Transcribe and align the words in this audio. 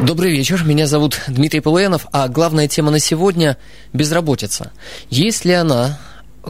Добрый 0.00 0.30
вечер, 0.30 0.62
меня 0.64 0.86
зовут 0.86 1.20
Дмитрий 1.26 1.58
Полуянов, 1.58 2.06
а 2.12 2.28
главная 2.28 2.68
тема 2.68 2.92
на 2.92 3.00
сегодня– 3.00 3.56
безработица. 3.92 4.70
Есть 5.10 5.44
ли 5.44 5.52
она, 5.52 5.98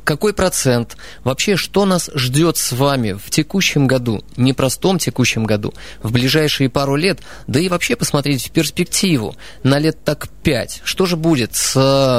какой 0.05 0.34
процент, 0.34 0.98
вообще 1.25 1.56
что 1.56 1.87
нас 1.87 2.11
ждет 2.15 2.59
с 2.59 2.73
вами 2.73 3.12
в 3.12 3.30
текущем 3.30 3.87
году, 3.87 4.23
непростом 4.37 4.98
текущем 4.98 5.45
году, 5.45 5.73
в 6.03 6.12
ближайшие 6.12 6.69
пару 6.69 6.95
лет, 6.95 7.20
да 7.47 7.59
и 7.59 7.70
вообще 7.70 7.97
посмотреть 7.97 8.47
в 8.47 8.51
перспективу. 8.51 9.34
На 9.62 9.78
лет 9.78 10.05
так 10.05 10.28
пять. 10.42 10.83
Что 10.84 11.06
же 11.06 11.17
будет 11.17 11.56
с 11.56 11.75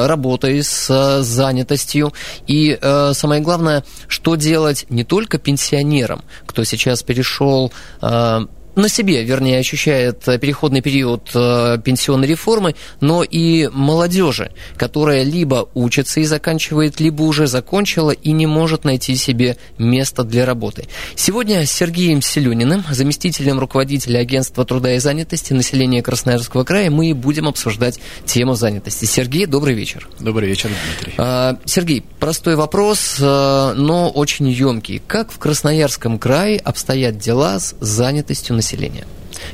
работой, 0.07 0.63
с 0.63 1.21
занятостью? 1.21 2.11
И 2.47 2.77
э, 2.81 3.11
самое 3.13 3.39
главное, 3.41 3.83
что 4.07 4.35
делать 4.35 4.87
не 4.89 5.03
только 5.03 5.37
пенсионерам, 5.37 6.23
кто 6.47 6.63
сейчас 6.63 7.03
перешел 7.03 7.71
э, 8.01 8.45
на 8.79 8.89
себе, 8.89 9.23
вернее, 9.23 9.59
ощущает 9.59 10.19
переходный 10.23 10.81
период 10.81 11.29
э, 11.33 11.77
пенсионной 11.83 12.27
реформы, 12.27 12.75
но 13.01 13.23
и 13.23 13.67
молодежи, 13.67 14.51
которая 14.77 15.23
либо 15.23 15.69
учится 15.73 16.19
и 16.19 16.25
заканчивает, 16.25 16.99
либо 16.99 17.23
уже 17.23 17.47
закончила 17.47 18.11
и 18.11 18.31
не 18.31 18.47
может 18.47 18.85
найти 18.85 19.15
себе 19.15 19.57
место 19.77 20.23
для 20.23 20.45
работы. 20.45 20.87
Сегодня 21.15 21.65
с 21.65 21.71
Сергеем 21.71 22.21
Селюниным, 22.21 22.83
заместителем 22.89 23.59
руководителя 23.59 24.19
Агентства 24.19 24.65
труда 24.65 24.93
и 24.93 24.99
занятости 24.99 25.53
населения 25.53 26.01
Красноярского 26.01 26.63
края, 26.63 26.89
мы 26.89 27.13
будем 27.13 27.47
обсуждать 27.47 27.99
тему 28.25 28.55
занятости. 28.55 29.05
Сергей, 29.05 29.45
добрый 29.45 29.73
вечер. 29.73 30.07
Добрый 30.19 30.47
вечер, 30.47 30.69
Дмитрий. 30.69 31.13
А, 31.17 31.57
Сергей, 31.65 32.03
простой 32.19 32.55
вопрос, 32.55 33.17
э, 33.19 33.73
но 33.75 34.09
очень 34.09 34.47
емкий. 34.49 35.01
Как 35.05 35.31
в 35.31 35.37
Красноярском 35.37 36.19
крае 36.19 36.59
обстоят 36.59 37.17
дела 37.17 37.59
с 37.59 37.75
занятостью 37.79 38.55
населения? 38.55 38.68
Населения. 38.69 39.05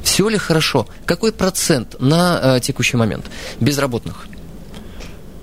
Все 0.03 0.29
ли 0.29 0.37
хорошо? 0.37 0.87
Какой 1.05 1.31
процент 1.31 1.95
на 1.99 2.57
э, 2.57 2.59
текущий 2.59 2.97
момент 2.97 3.25
безработных? 3.59 4.27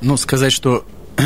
Ну, 0.00 0.16
сказать, 0.16 0.52
что 0.52 0.84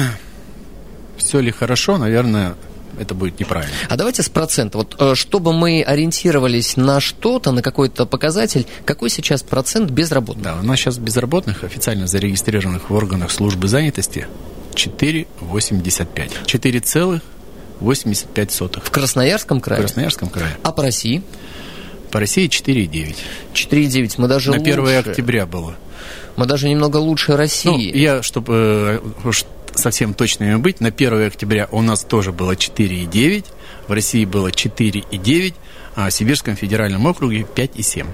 все 1.17 1.41
ли 1.41 1.50
хорошо, 1.50 1.98
наверное, 1.98 2.55
это 3.00 3.14
будет 3.14 3.41
неправильно. 3.41 3.74
А 3.89 3.97
давайте 3.97 4.22
с 4.22 4.28
процента. 4.28 4.78
Вот 4.78 4.97
э, 4.98 5.14
чтобы 5.14 5.52
мы 5.52 5.83
ориентировались 5.83 6.77
на 6.77 7.00
что-то, 7.00 7.52
на 7.52 7.62
какой-то 7.62 8.06
показатель, 8.06 8.67
какой 8.84 9.11
сейчас 9.11 9.42
процент 9.42 9.91
безработных? 9.91 10.44
Да, 10.44 10.56
у 10.61 10.62
нас 10.62 10.78
сейчас 10.78 10.98
безработных, 10.98 11.64
официально 11.64 12.06
зарегистрированных 12.06 12.91
в 12.91 12.94
органах 12.94 13.30
службы 13.30 13.69
занятости, 13.69 14.28
4,85. 14.74 16.30
4,85. 16.44 18.83
В 18.84 18.91
Красноярском 18.91 19.61
крае? 19.61 19.80
В 19.80 19.84
Красноярском 19.84 20.28
крае. 20.28 20.56
А 20.62 20.72
по 20.72 20.83
России? 20.83 21.22
По 22.10 22.20
России 22.20 22.48
4,9. 22.48 23.16
4,9. 23.54 24.14
Мы 24.18 24.28
даже 24.28 24.50
На 24.50 24.58
лучше. 24.58 24.72
1 24.72 24.98
октября 24.98 25.46
было. 25.46 25.76
Мы 26.36 26.46
даже 26.46 26.68
немного 26.68 26.98
лучше 26.98 27.36
России. 27.36 27.68
Ну, 27.68 27.78
я, 27.78 28.22
чтобы 28.22 29.00
э, 29.24 29.32
совсем 29.74 30.14
точными 30.14 30.56
быть, 30.56 30.80
на 30.80 30.88
1 30.88 31.27
октября 31.27 31.68
у 31.70 31.82
нас 31.82 32.04
тоже 32.04 32.32
было 32.32 32.52
4,9, 32.52 33.44
в 33.88 33.92
России 33.92 34.24
было 34.24 34.48
4,9, 34.48 35.54
а 35.94 36.08
в 36.08 36.12
Сибирском 36.12 36.56
федеральном 36.56 37.06
округе 37.06 37.46
5,7. 37.55 38.06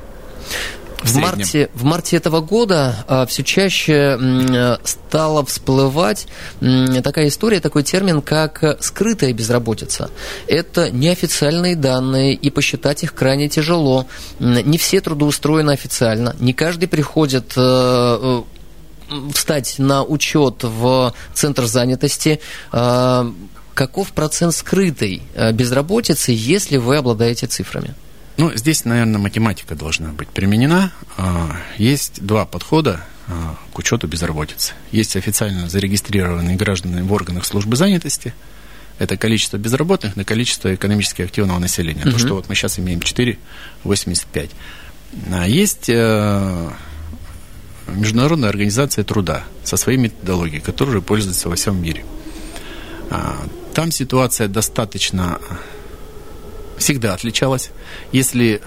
В, 1.03 1.17
марте, 1.17 1.71
в 1.75 1.85
марте 1.85 2.17
этого 2.17 2.41
года 2.41 3.05
а, 3.09 3.27
все 3.27 3.43
чаще 3.43 3.93
м, 3.93 4.79
стала 4.85 5.45
всплывать 5.45 6.27
м, 6.61 7.03
такая 7.03 7.29
история, 7.29 7.61
такой 7.61 7.83
термин, 7.83 8.23
как 8.23 8.79
скрытая 8.81 9.33
безработица. 9.33 10.11
Это 10.47 10.91
неофициальные 10.91 11.77
данные, 11.77 12.35
и 12.35 12.51
посчитать 12.51 13.03
их 13.03 13.15
крайне 13.15 13.49
тяжело. 13.49 14.07
Не 14.39 14.79
все 14.79 15.01
трудоустроены 15.01 15.73
официально, 15.73 16.37
не 16.39 16.53
каждый 16.53 16.87
приходит 16.87 17.53
э, 17.57 18.43
встать 19.35 19.75
на 19.79 20.05
учет 20.05 20.63
в 20.63 21.15
центр 21.35 21.67
занятости. 21.67 22.41
Э, 22.73 23.31
каков 23.75 24.13
процент 24.13 24.55
скрытой 24.55 25.23
безработицы, 25.53 26.33
если 26.35 26.77
вы 26.77 26.97
обладаете 26.99 27.47
цифрами? 27.47 27.95
Ну, 28.37 28.51
здесь, 28.55 28.85
наверное, 28.85 29.19
математика 29.19 29.75
должна 29.75 30.13
быть 30.13 30.29
применена. 30.29 30.93
Есть 31.77 32.25
два 32.25 32.47
подхода 32.47 33.05
к 33.73 33.79
учету 33.79 34.09
безработицы. 34.09 34.75
Есть 34.91 35.17
официально 35.17 35.69
зарегистрированные 35.69 36.57
граждане 36.57 37.03
в 37.03 37.13
органах 37.13 37.45
службы 37.45 37.77
занятости. 37.77 38.35
Это 38.99 39.17
количество 39.17 39.57
безработных 39.57 40.17
на 40.17 40.25
количество 40.25 40.75
экономически 40.75 41.23
активного 41.23 41.59
населения. 41.59 42.03
Uh-huh. 42.03 42.13
То, 42.13 42.19
что 42.19 42.35
вот 42.35 42.49
мы 42.49 42.55
сейчас 42.55 42.79
имеем 42.79 43.01
4,85. 43.01 44.51
А 45.33 45.47
есть 45.47 45.89
Международная 47.89 48.49
организация 48.49 49.05
труда 49.05 49.45
со 49.65 49.77
своей 49.77 49.99
методологией, 49.99 50.61
которая 50.61 51.01
пользуется 51.01 51.49
во 51.49 51.57
всем 51.57 51.83
мире. 51.83 52.05
Там 53.75 53.91
ситуация 53.91 54.49
достаточно 54.49 55.41
всегда 56.79 57.15
отличалась. 57.15 57.71
Если 58.13 58.61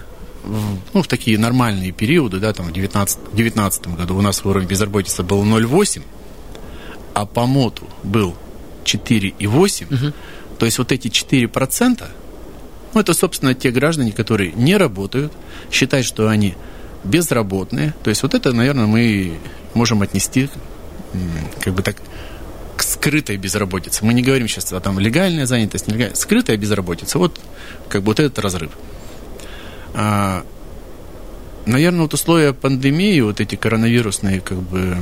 ну, 0.94 1.02
в 1.02 1.08
такие 1.08 1.38
нормальные 1.38 1.92
периоды, 1.92 2.40
да, 2.40 2.54
там 2.54 2.68
в 2.68 2.74
2019 2.74 3.88
году 3.88 4.16
у 4.16 4.22
нас 4.22 4.44
уровень 4.46 4.68
безработицы 4.68 5.24
был 5.24 5.44
0,8, 5.44 6.04
а 7.14 7.26
по 7.26 7.46
МОТу 7.46 7.88
был 8.04 8.36
4,8, 8.84 9.86
угу. 9.86 10.14
то 10.60 10.66
есть 10.66 10.78
вот 10.78 10.92
эти 10.92 11.08
4%, 11.08 12.04
ну, 12.94 13.02
это, 13.02 13.14
собственно, 13.14 13.54
те 13.54 13.72
граждане, 13.72 14.12
которые 14.12 14.54
не 14.54 14.78
работают, 14.78 15.34
считают, 15.72 16.06
что 16.06 16.30
они 16.30 16.56
безработные. 17.04 17.94
То 18.04 18.10
есть 18.10 18.24
вот 18.24 18.34
это, 18.34 18.54
наверное, 18.54 18.86
мы 18.86 19.38
можем 19.74 20.02
отнести 20.02 20.50
как 21.62 21.74
бы 21.74 21.82
так 21.82 21.98
к 22.76 22.84
скрытой 22.84 23.38
безработице. 23.38 24.06
Мы 24.06 24.14
не 24.14 24.22
говорим 24.22 24.48
сейчас 24.48 24.72
о 24.74 24.80
там 24.80 25.00
легальная 25.00 25.46
занятость, 25.46 25.88
нелегальная. 25.88 26.16
Скрытая 26.16 26.58
безработица. 26.58 27.18
Вот 27.20 27.40
как 27.90 28.02
бы 28.02 28.08
вот 28.08 28.20
этот 28.20 28.40
разрыв. 28.40 28.72
А, 29.94 30.44
наверное, 31.66 32.02
вот 32.02 32.14
условия 32.14 32.54
пандемии, 32.54 33.22
вот 33.22 33.40
эти 33.40 33.56
коронавирусные 33.56 34.42
как 34.42 34.60
бы 34.60 34.98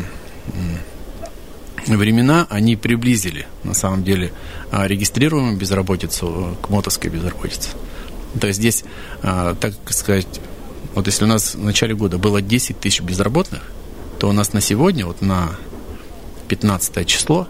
времена, 1.88 2.48
они 2.50 2.76
приблизили, 2.76 3.46
на 3.64 3.74
самом 3.74 4.04
деле, 4.04 4.32
а, 4.72 4.88
регистрируемую 4.88 5.58
безработицу 5.58 6.58
к 6.62 6.70
мотовской 6.70 7.10
безработице. 7.10 7.70
То 8.40 8.48
есть 8.48 8.60
здесь, 8.60 8.84
а, 9.22 9.56
так 9.56 9.74
сказать, 9.90 10.28
вот 10.96 11.08
если 11.08 11.26
у 11.26 11.28
нас 11.28 11.56
в 11.56 11.64
начале 11.64 11.96
года 11.96 12.18
было 12.18 12.42
10 12.42 12.80
тысяч 12.80 13.02
безработных, 13.02 13.64
то 14.20 14.30
у 14.30 14.32
нас 14.32 14.54
на 14.54 14.62
сегодня, 14.62 15.06
вот 15.06 15.22
на 15.22 15.56
15 16.48 17.06
число, 17.06 17.48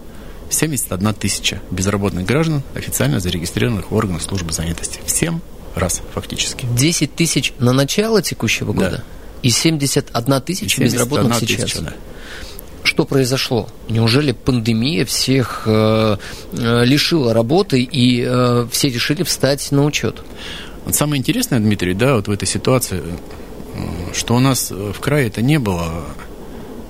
71 0.54 1.14
тысяча 1.14 1.62
безработных 1.72 2.26
граждан, 2.26 2.64
официально 2.76 3.20
зарегистрированных 3.20 3.92
в 3.92 3.96
органах 3.96 4.22
службы 4.22 4.54
занятости. 4.54 5.00
Всем 5.06 5.42
раз, 5.76 6.02
фактически. 6.14 6.68
10 6.76 7.16
тысяч 7.16 7.54
на 7.60 7.74
начало 7.74 8.22
текущего 8.22 8.74
года? 8.74 8.90
Да. 8.98 9.04
И 9.42 9.50
71 9.50 10.42
тысяча 10.42 10.76
71 10.78 10.86
безработных 10.86 11.40
сейчас? 11.40 11.72
Тысяча, 11.72 11.82
да. 11.82 11.94
Что 12.84 13.06
произошло? 13.06 13.70
Неужели 13.88 14.34
пандемия 14.34 15.06
всех 15.06 15.64
э, 15.66 16.18
э, 16.52 16.86
лишила 16.86 17.34
работы 17.34 17.82
и 17.82 18.24
э, 18.26 18.68
все 18.72 18.90
решили 18.90 19.24
встать 19.24 19.72
на 19.72 19.86
учет? 19.86 20.22
Вот 20.86 20.94
самое 20.94 21.20
интересное, 21.20 21.60
Дмитрий, 21.60 21.94
да, 21.94 22.16
вот 22.16 22.28
в 22.28 22.32
этой 22.32 22.46
ситуации, 22.48 23.02
э, 23.02 24.14
что 24.14 24.36
у 24.36 24.40
нас 24.40 24.70
в 24.70 25.00
крае 25.00 25.28
это 25.28 25.42
не 25.42 25.60
было 25.60 26.04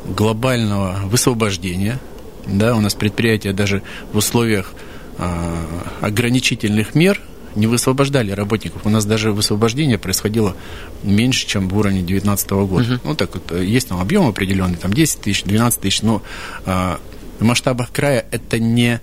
глобального 0.05 0.99
высвобождения 1.05 1.99
да, 2.45 2.75
у 2.75 2.81
нас 2.81 2.93
предприятия 2.93 3.53
даже 3.53 3.83
в 4.11 4.17
условиях 4.17 4.73
э, 5.17 5.65
ограничительных 6.01 6.95
мер 6.95 7.19
не 7.55 7.67
высвобождали 7.67 8.31
работников. 8.31 8.85
У 8.85 8.89
нас 8.89 9.05
даже 9.05 9.31
высвобождение 9.31 9.97
происходило 9.97 10.55
меньше, 11.03 11.47
чем 11.47 11.69
в 11.69 11.77
уровне 11.77 11.99
2019 11.99 12.49
года. 12.51 12.83
Uh-huh. 12.83 12.99
Ну, 13.03 13.15
так 13.15 13.33
вот, 13.35 13.51
есть 13.59 13.89
там 13.89 13.99
объем 13.99 14.27
определенный, 14.27 14.77
там 14.77 14.93
10 14.93 15.21
тысяч, 15.21 15.43
12 15.43 15.79
тысяч, 15.79 16.01
но 16.01 16.23
э, 16.65 16.97
в 17.39 17.43
масштабах 17.43 17.91
края 17.91 18.25
это 18.31 18.59
не 18.59 18.99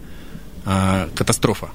э, 0.65 1.09
катастрофа. 1.15 1.71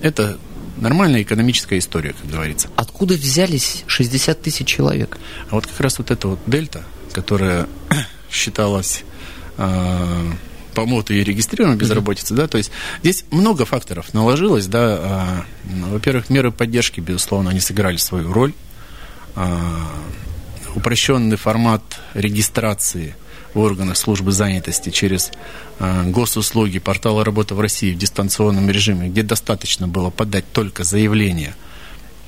Это 0.00 0.38
нормальная 0.76 1.22
экономическая 1.22 1.78
история, 1.78 2.14
как 2.20 2.30
говорится. 2.30 2.68
Откуда 2.76 3.14
взялись 3.14 3.84
60 3.86 4.40
тысяч 4.40 4.66
человек? 4.66 5.18
А 5.50 5.56
вот 5.56 5.66
как 5.66 5.80
раз 5.80 5.98
вот 5.98 6.10
эта 6.10 6.28
вот 6.28 6.38
дельта, 6.46 6.84
которая 7.12 7.66
считалась 8.30 9.02
э, 9.56 10.32
по 10.78 10.86
МОТу 10.86 11.12
и 11.12 11.24
регистрированной 11.24 11.76
безработицы, 11.76 12.34
да, 12.34 12.46
то 12.46 12.56
есть 12.56 12.70
здесь 13.02 13.24
много 13.32 13.64
факторов 13.64 14.14
наложилось, 14.14 14.68
да, 14.68 15.44
во-первых, 15.64 16.30
меры 16.30 16.52
поддержки, 16.52 17.00
безусловно, 17.00 17.50
они 17.50 17.58
сыграли 17.58 17.96
свою 17.96 18.32
роль, 18.32 18.52
упрощенный 20.76 21.36
формат 21.36 21.82
регистрации 22.14 23.16
в 23.54 23.58
органах 23.58 23.96
службы 23.96 24.30
занятости 24.30 24.90
через 24.90 25.32
э, 25.80 26.04
госуслуги 26.10 26.78
портала 26.78 27.24
«Работа 27.24 27.56
в 27.56 27.60
России» 27.60 27.92
в 27.92 27.98
дистанционном 27.98 28.70
режиме, 28.70 29.08
где 29.08 29.24
достаточно 29.24 29.88
было 29.88 30.10
подать 30.10 30.44
только 30.52 30.84
заявление, 30.84 31.56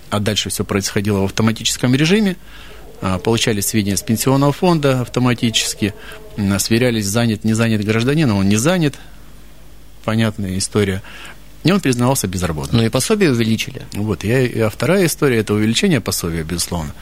а 0.09 0.19
дальше 0.19 0.51
все 0.51 0.65
происходило 0.65 1.21
в 1.21 1.25
автоматическом 1.27 1.95
режиме, 1.95 2.37
получали 3.23 3.61
сведения 3.61 3.97
с 3.97 4.03
пенсионного 4.03 4.53
фонда 4.53 5.01
автоматически, 5.01 5.95
сверялись, 6.59 7.07
занят, 7.07 7.45
не 7.45 7.55
занят 7.55 7.85
гражданин, 7.85 8.31
он 8.31 8.49
не 8.49 8.57
занят, 8.57 8.95
понятная 10.05 10.59
история. 10.59 11.03
И 11.63 11.73
он 11.73 11.81
признавался 11.81 12.27
безработным. 12.27 12.81
Ну 12.81 12.87
и 12.87 12.91
пособие 12.91 13.33
увеличили. 13.33 13.83
Вот, 13.93 14.25
я, 14.25 14.67
а 14.67 14.71
вторая 14.71 15.07
история– 15.07 15.39
это 15.41 15.53
увеличение 15.53 16.01
пособия, 16.01 16.43
безусловно. 16.43 16.95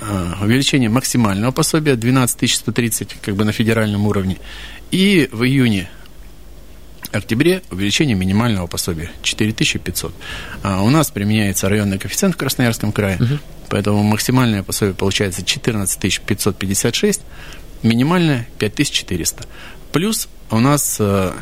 Э, 0.00 0.34
увеличение 0.42 0.88
максимального 0.88 1.50
пособия 1.50 1.96
12 1.96 2.50
130 2.50 3.16
как 3.22 3.34
бы 3.34 3.44
на 3.44 3.52
федеральном 3.52 4.06
уровне. 4.06 4.38
И 4.90 5.28
в 5.32 5.42
июне 5.44 5.88
октябре 7.12 7.62
увеличение 7.70 8.14
минимального 8.14 8.66
пособия 8.66 9.10
4500. 9.22 10.14
А 10.62 10.82
у 10.82 10.90
нас 10.90 11.10
применяется 11.10 11.68
районный 11.68 11.98
коэффициент 11.98 12.34
в 12.34 12.38
Красноярском 12.38 12.92
крае, 12.92 13.16
угу. 13.16 13.38
Поэтому 13.68 14.02
максимальное 14.02 14.62
пособие 14.62 14.94
получается 14.94 15.44
14 15.44 16.20
556, 16.20 17.20
минимальное 17.82 18.48
5400. 18.58 19.44
Плюс 19.92 20.28
у 20.50 20.58
нас 20.58 20.96
э, 21.00 21.32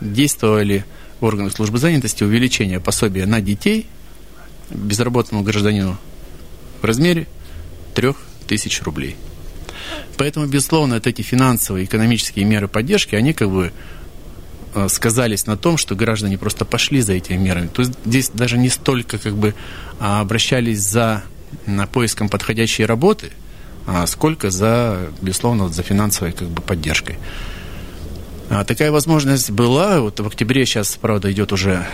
действовали 0.00 0.84
в 1.20 1.24
органах 1.24 1.52
службы 1.52 1.78
занятости 1.78 2.24
увеличение 2.24 2.80
пособия 2.80 3.26
на 3.26 3.40
детей 3.40 3.86
безработному 4.70 5.42
гражданину 5.44 5.96
в 6.80 6.84
размере 6.84 7.26
трех 7.94 8.16
тысяч 8.46 8.82
рублей. 8.82 9.16
Поэтому, 10.16 10.46
безусловно, 10.46 10.96
вот 10.96 11.06
эти 11.06 11.22
финансовые, 11.22 11.84
экономические 11.84 12.44
меры 12.44 12.68
поддержки, 12.68 13.14
они 13.14 13.32
как 13.32 13.50
бы 13.50 13.72
э, 14.74 14.88
сказались 14.88 15.46
на 15.46 15.56
том, 15.56 15.76
что 15.76 15.94
граждане 15.94 16.38
просто 16.38 16.64
пошли 16.64 17.00
за 17.00 17.14
этими 17.14 17.36
мерами. 17.36 17.68
То 17.68 17.82
есть 17.82 17.94
здесь 18.04 18.30
даже 18.30 18.58
не 18.58 18.68
столько 18.68 19.18
как 19.18 19.36
бы 19.36 19.54
а, 19.98 20.20
обращались 20.20 20.80
за 20.80 21.22
поиском 21.92 22.28
подходящей 22.28 22.84
работы, 22.84 23.30
а 23.86 24.06
сколько 24.06 24.50
за, 24.50 25.10
безусловно, 25.20 25.64
вот 25.64 25.74
за 25.74 25.82
финансовой 25.82 26.32
как 26.32 26.48
бы 26.48 26.62
поддержкой. 26.62 27.18
А 28.48 28.64
такая 28.64 28.90
возможность 28.90 29.50
была. 29.50 30.00
Вот 30.00 30.20
в 30.20 30.26
октябре 30.26 30.64
сейчас, 30.66 30.96
правда, 31.00 31.30
идет 31.32 31.52
уже 31.52 31.86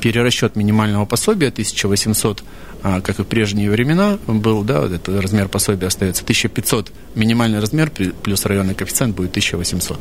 перерасчет 0.00 0.56
минимального 0.56 1.04
пособия 1.06 1.48
1800 1.48 2.42
а, 2.82 3.00
как 3.00 3.18
и 3.18 3.22
в 3.22 3.26
прежние 3.26 3.70
времена 3.70 4.18
был, 4.28 4.62
да, 4.62 4.82
вот 4.82 4.92
этот 4.92 5.20
размер 5.20 5.48
пособия 5.48 5.88
остается 5.88 6.22
1500, 6.22 6.92
минимальный 7.16 7.58
размер 7.58 7.90
плюс 7.90 8.44
районный 8.44 8.74
коэффициент 8.74 9.16
будет 9.16 9.30
1800. 9.30 9.98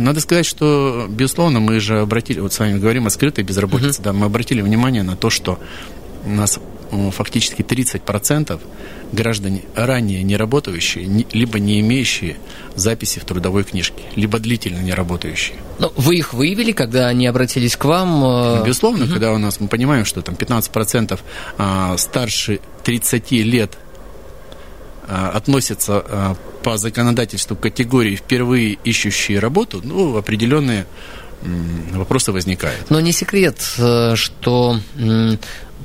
Надо 0.00 0.20
сказать, 0.20 0.46
что, 0.46 1.06
безусловно, 1.08 1.60
мы 1.60 1.80
же 1.80 2.00
обратили, 2.00 2.40
вот 2.40 2.52
с 2.52 2.58
вами 2.58 2.78
говорим 2.78 3.06
о 3.06 3.10
скрытой 3.10 3.44
безработице, 3.44 4.00
uh-huh. 4.00 4.04
да, 4.04 4.12
мы 4.12 4.26
обратили 4.26 4.62
внимание 4.62 5.02
на 5.02 5.16
то, 5.16 5.30
что 5.30 5.58
у 6.24 6.30
нас 6.30 6.58
фактически 7.12 7.62
30% 7.62 8.60
граждане, 9.12 9.62
ранее 9.74 10.22
не 10.22 10.36
работающие, 10.36 11.24
либо 11.32 11.58
не 11.58 11.80
имеющие 11.80 12.36
записи 12.74 13.18
в 13.18 13.24
трудовой 13.24 13.64
книжке, 13.64 14.02
либо 14.16 14.38
длительно 14.38 14.80
не 14.80 14.92
работающие. 14.92 15.56
Но 15.78 15.92
вы 15.96 16.16
их 16.16 16.32
выявили, 16.32 16.72
когда 16.72 17.08
они 17.08 17.26
обратились 17.26 17.76
к 17.76 17.84
вам? 17.84 18.24
Э? 18.24 18.64
Безусловно, 18.64 19.04
угу. 19.04 19.12
когда 19.12 19.32
у 19.32 19.38
нас, 19.38 19.60
мы 19.60 19.68
понимаем, 19.68 20.04
что 20.04 20.22
там 20.22 20.34
15% 20.34 21.18
а, 21.58 21.96
старше 21.96 22.60
30 22.84 23.30
лет 23.32 23.78
относятся 25.10 26.04
а, 26.06 26.36
по 26.62 26.76
законодательству 26.76 27.56
категории 27.56 28.16
впервые 28.16 28.78
ищущие 28.84 29.38
работу, 29.38 29.80
ну, 29.82 30.16
определенные 30.16 30.86
вопросы 31.92 32.32
возникают. 32.32 32.90
Но 32.90 33.00
не 33.00 33.12
секрет, 33.12 33.58
э, 33.78 34.14
что 34.14 34.78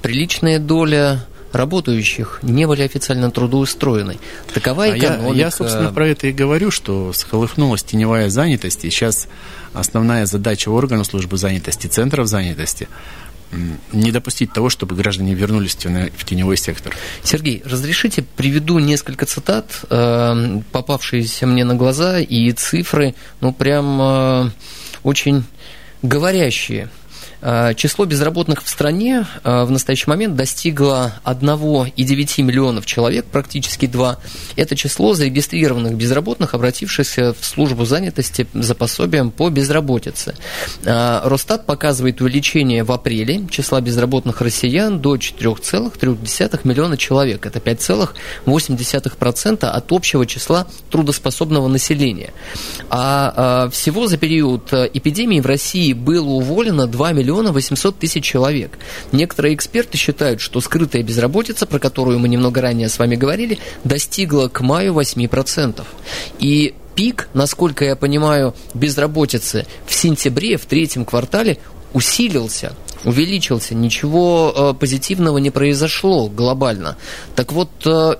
приличная 0.01 0.59
доля 0.59 1.25
работающих 1.55 2.39
не 2.41 2.67
были 2.67 2.81
официально 2.81 3.31
трудоустроены. 3.31 4.17
Такова 4.53 4.89
экономика. 4.89 5.29
А 5.31 5.33
я, 5.33 5.45
я, 5.45 5.51
собственно, 5.51 5.91
про 5.91 6.07
это 6.07 6.27
и 6.27 6.33
говорю, 6.33 6.69
что 6.69 7.13
схлыхнулась 7.13 7.83
теневая 7.83 8.29
занятость, 8.29 8.83
и 8.83 8.89
сейчас 8.89 9.27
основная 9.73 10.25
задача 10.25 10.69
органов 10.69 11.07
службы 11.07 11.37
занятости, 11.37 11.87
центров 11.87 12.27
занятости 12.27 12.87
не 13.91 14.11
допустить 14.11 14.53
того, 14.53 14.69
чтобы 14.69 14.95
граждане 14.95 15.33
вернулись 15.33 15.75
в 15.75 16.25
теневой 16.25 16.57
сектор. 16.57 16.95
Сергей, 17.23 17.61
разрешите 17.65 18.23
приведу 18.23 18.79
несколько 18.79 19.25
цитат, 19.25 19.81
э, 19.89 20.61
попавшиеся 20.71 21.47
мне 21.47 21.63
на 21.65 21.75
глаза, 21.75 22.19
и 22.19 22.51
цифры, 22.51 23.15
ну, 23.41 23.53
прям 23.53 24.01
э, 24.01 24.51
очень 25.03 25.43
говорящие. 26.01 26.89
Э, 27.41 27.73
число 27.75 28.05
безработных 28.05 28.63
в 28.63 28.69
стране 28.69 29.25
э, 29.43 29.63
в 29.65 29.71
настоящий 29.71 30.09
момент 30.09 30.35
достигло 30.35 31.13
1,9 31.25 32.41
миллионов 32.41 32.85
человек, 32.85 33.25
практически 33.25 33.85
2. 33.85 34.17
Это 34.55 34.75
число 34.75 35.13
зарегистрированных 35.13 35.95
безработных, 35.95 36.53
обратившихся 36.53 37.35
в 37.39 37.45
службу 37.45 37.85
занятости 37.85 38.47
за 38.53 38.75
пособием 38.75 39.31
по 39.31 39.49
безработице. 39.49 40.35
Э, 40.85 41.21
Росстат 41.23 41.65
показывает 41.65 42.21
увеличение 42.21 42.83
в 42.83 42.91
апреле 42.91 43.47
числа 43.49 43.81
безработных 43.81 44.41
россиян 44.41 44.99
до 44.99 45.15
4,3 45.15 46.59
миллиона 46.63 46.97
человек. 46.97 47.45
Это 47.45 47.59
5,8% 47.59 49.65
от 49.65 49.91
общего 49.91 50.25
числа 50.25 50.67
трудоспособного 50.89 51.67
населения. 51.67 52.33
А 52.89 53.69
всего 53.71 54.07
за 54.07 54.17
период 54.17 54.73
эпидемии 54.73 55.39
в 55.39 55.45
России 55.45 55.93
было 55.93 56.29
уволено 56.29 56.87
2 56.87 57.11
миллиона 57.11 57.24
миллиона 57.25 57.51
800 57.51 57.97
тысяч 57.97 58.23
человек. 58.23 58.77
Некоторые 59.11 59.55
эксперты 59.55 59.97
считают, 59.97 60.41
что 60.41 60.61
скрытая 60.61 61.01
безработица, 61.01 61.65
про 61.65 61.79
которую 61.79 62.19
мы 62.19 62.29
немного 62.29 62.61
ранее 62.61 62.87
с 62.87 62.99
вами 62.99 63.15
говорили, 63.15 63.57
достигла 63.83 64.47
к 64.47 64.61
маю 64.61 64.93
8%. 64.93 65.83
И 66.39 66.75
пик, 66.93 67.29
насколько 67.33 67.83
я 67.83 67.95
понимаю, 67.95 68.53
безработицы 68.75 69.65
в 69.87 69.93
сентябре, 69.93 70.57
в 70.57 70.65
третьем 70.65 71.03
квартале 71.03 71.57
усилился, 71.93 72.75
увеличился. 73.03 73.73
Ничего 73.73 74.53
э, 74.55 74.79
позитивного 74.79 75.39
не 75.39 75.49
произошло 75.49 76.27
глобально. 76.27 76.95
Так 77.35 77.51
вот, 77.53 77.69
э, 77.85 78.15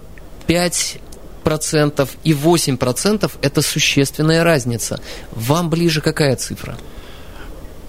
5 0.48 0.98
процентов 1.44 2.10
и 2.24 2.34
8 2.34 2.78
процентов– 2.78 3.38
это 3.44 3.62
существенная 3.62 4.44
разница. 4.44 5.00
Вам 5.32 5.70
ближе 5.70 6.02
какая 6.02 6.36
цифра? 6.36 6.76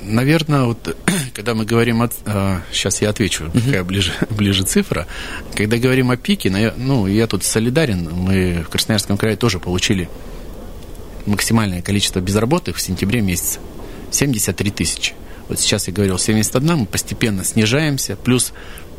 Наверное, 0.06 0.64
вот 0.64 0.96
когда 1.34 1.54
мы 1.54 1.64
говорим 1.64 2.02
о... 2.02 2.08
Сейчас 2.72 3.02
я 3.02 3.10
отвечу, 3.10 3.50
какая 3.52 3.84
ближе, 3.84 4.12
ближе 4.30 4.64
цифра. 4.64 5.06
Когда 5.54 5.76
говорим 5.78 6.10
о 6.10 6.16
пике, 6.16 6.50
ну, 6.76 7.06
я 7.06 7.26
тут 7.26 7.44
солидарен. 7.44 8.08
Мы 8.12 8.64
в 8.66 8.70
Красноярском 8.70 9.18
крае 9.18 9.36
тоже 9.36 9.58
получили 9.58 10.08
максимальное 11.26 11.82
количество 11.82 12.20
безработных 12.20 12.76
в 12.76 12.80
сентябре 12.80 13.20
месяце. 13.20 13.58
73 14.12 14.70
тысячи. 14.70 15.14
Вот 15.48 15.60
сейчас 15.60 15.86
я 15.86 15.92
говорил 15.92 16.18
71, 16.18 16.76
мы 16.76 16.86
постепенно 16.86 17.44
снижаемся. 17.44 18.16
Плюс 18.16 18.52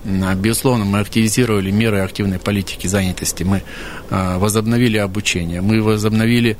Безусловно, 0.04 0.86
мы 0.86 1.00
активизировали 1.00 1.72
меры 1.72 2.00
активной 2.00 2.40
политики 2.40 2.88
занятости, 2.88 3.44
мы 3.44 3.64
а, 4.10 4.40
возобновили 4.40 4.98
обучение, 4.98 5.62
мы 5.62 5.82
возобновили 5.82 6.58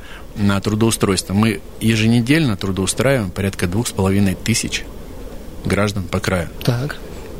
трудоустройство. 0.62 1.34
Мы 1.34 1.60
еженедельно 1.80 2.56
трудоустраиваем 2.56 3.30
порядка 3.30 3.66
двух 3.66 3.88
с 3.88 3.92
половиной 3.92 4.34
тысяч 4.34 4.84
граждан 5.64 6.04
по 6.04 6.20
краю. 6.20 6.48
Так. 6.62 6.96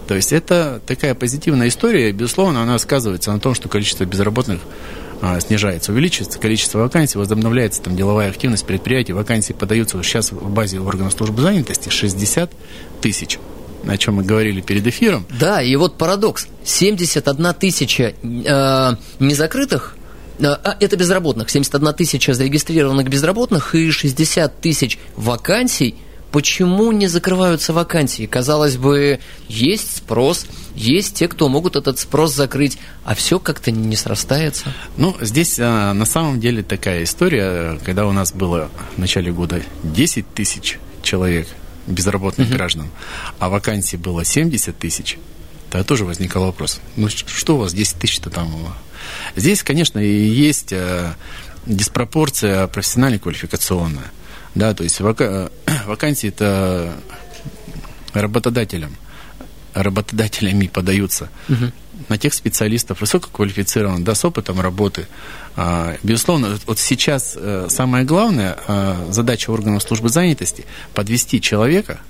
То 0.06 0.14
есть 0.14 0.32
это 0.32 0.80
такая 0.86 1.14
позитивная 1.14 1.68
история, 1.68 2.10
безусловно, 2.12 2.62
она 2.62 2.78
сказывается 2.78 3.30
на 3.30 3.40
том, 3.40 3.54
что 3.54 3.68
количество 3.68 4.04
безработных 4.04 4.60
а, 5.20 5.38
снижается, 5.40 5.92
увеличивается 5.92 6.38
количество 6.38 6.78
вакансий, 6.78 7.18
возобновляется 7.18 7.82
там 7.82 7.94
деловая 7.94 8.30
активность 8.30 8.64
предприятий, 8.64 9.12
вакансии 9.12 9.52
подаются 9.52 10.02
сейчас 10.02 10.32
в 10.32 10.48
базе 10.48 10.80
органов 10.80 11.12
службы 11.12 11.42
занятости 11.42 11.90
60 11.90 12.50
тысяч 13.02 13.38
о 13.86 13.96
чем 13.96 14.14
мы 14.14 14.24
говорили 14.24 14.60
перед 14.60 14.86
эфиром. 14.86 15.26
Да, 15.38 15.62
и 15.62 15.74
вот 15.76 15.98
парадокс. 15.98 16.48
71 16.64 17.54
тысяча 17.54 18.14
э, 18.22 18.96
незакрытых 19.18 19.96
э, 20.38 20.44
а, 20.46 20.76
это 20.80 20.96
безработных, 20.96 21.50
71 21.50 21.94
тысяча 21.94 22.34
зарегистрированных 22.34 23.08
безработных 23.08 23.74
и 23.74 23.90
60 23.90 24.60
тысяч 24.60 24.98
вакансий 25.16 25.94
почему 26.30 26.92
не 26.92 27.06
закрываются 27.06 27.72
вакансии? 27.72 28.26
Казалось 28.26 28.76
бы, 28.76 29.20
есть 29.48 29.96
спрос, 29.96 30.46
есть 30.74 31.14
те, 31.14 31.28
кто 31.28 31.48
могут 31.48 31.76
этот 31.76 31.98
спрос 31.98 32.34
закрыть, 32.34 32.78
а 33.04 33.14
все 33.14 33.38
как-то 33.38 33.70
не 33.70 33.96
срастается. 33.96 34.72
Ну, 34.96 35.16
здесь 35.20 35.58
а, 35.58 35.92
на 35.92 36.04
самом 36.04 36.40
деле 36.40 36.62
такая 36.62 37.04
история, 37.04 37.78
когда 37.84 38.06
у 38.06 38.12
нас 38.12 38.32
было 38.32 38.70
в 38.96 38.98
начале 38.98 39.32
года 39.32 39.62
10 39.82 40.34
тысяч 40.34 40.78
человек 41.02 41.48
безработных 41.88 42.48
uh-huh. 42.48 42.54
граждан, 42.54 42.88
а 43.38 43.48
вакансий 43.48 43.96
было 43.96 44.24
70 44.24 44.78
тысяч, 44.78 45.18
то 45.70 45.82
тоже 45.84 46.04
возникал 46.04 46.44
вопрос, 46.44 46.80
ну 46.96 47.08
что 47.08 47.56
у 47.56 47.58
вас 47.58 47.72
10 47.72 47.96
тысяч-то 47.98 48.30
там? 48.30 48.52
Здесь, 49.36 49.62
конечно, 49.62 49.98
и 49.98 50.28
есть 50.28 50.72
а, 50.72 51.14
диспропорция 51.66 52.66
профессионально-квалификационная. 52.66 54.10
Да, 54.54 54.74
то 54.74 54.82
есть 54.82 55.00
вака... 55.00 55.50
вакансии 55.86 56.28
это 56.28 56.94
работодателям, 58.12 58.96
работодателями 59.82 60.66
подаются 60.66 61.28
угу. 61.48 61.72
на 62.08 62.18
тех 62.18 62.34
специалистов 62.34 63.00
высококвалифицированных, 63.00 64.04
да, 64.04 64.14
с 64.14 64.24
опытом 64.24 64.60
работы. 64.60 65.06
А, 65.56 65.96
безусловно, 66.02 66.58
вот 66.66 66.78
сейчас 66.78 67.34
э, 67.36 67.66
самая 67.70 68.04
главная 68.04 68.56
а, 68.66 69.08
задача 69.10 69.50
органов 69.50 69.82
службы 69.82 70.08
занятости 70.08 70.64
подвести 70.94 71.40
человека 71.40 72.00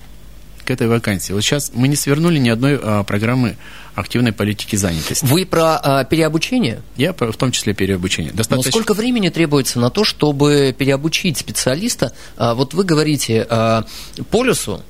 к 0.65 0.71
этой 0.71 0.87
вакансии. 0.87 1.33
Вот 1.33 1.43
сейчас 1.43 1.73
мы 1.75 1.89
не 1.89 1.97
свернули 1.97 2.39
ни 2.39 2.51
одной 2.51 2.79
а, 2.81 3.03
программы 3.03 3.57
активной 3.95 4.33
политики 4.33 4.77
занятости. 4.77 5.25
Вы 5.25 5.47
про 5.47 5.79
а, 5.79 6.05
переобучение? 6.05 6.83
Я 6.97 7.13
в 7.13 7.37
том 7.37 7.53
числе 7.53 7.75
переобучение. 7.75 8.33
Достаточно... 8.33 8.69
Но 8.69 8.71
сколько 8.71 8.93
времени 8.95 9.29
требуется 9.31 9.79
на 9.79 9.91
то, 9.91 10.05
чтобы 10.05 10.75
переобучить 10.77 11.39
специалиста? 11.39 12.13
А, 12.37 12.55
вот 12.55 12.75
вы 12.75 12.85
говорите, 12.85 13.47
а, 13.49 13.85
полюсу 14.31 14.83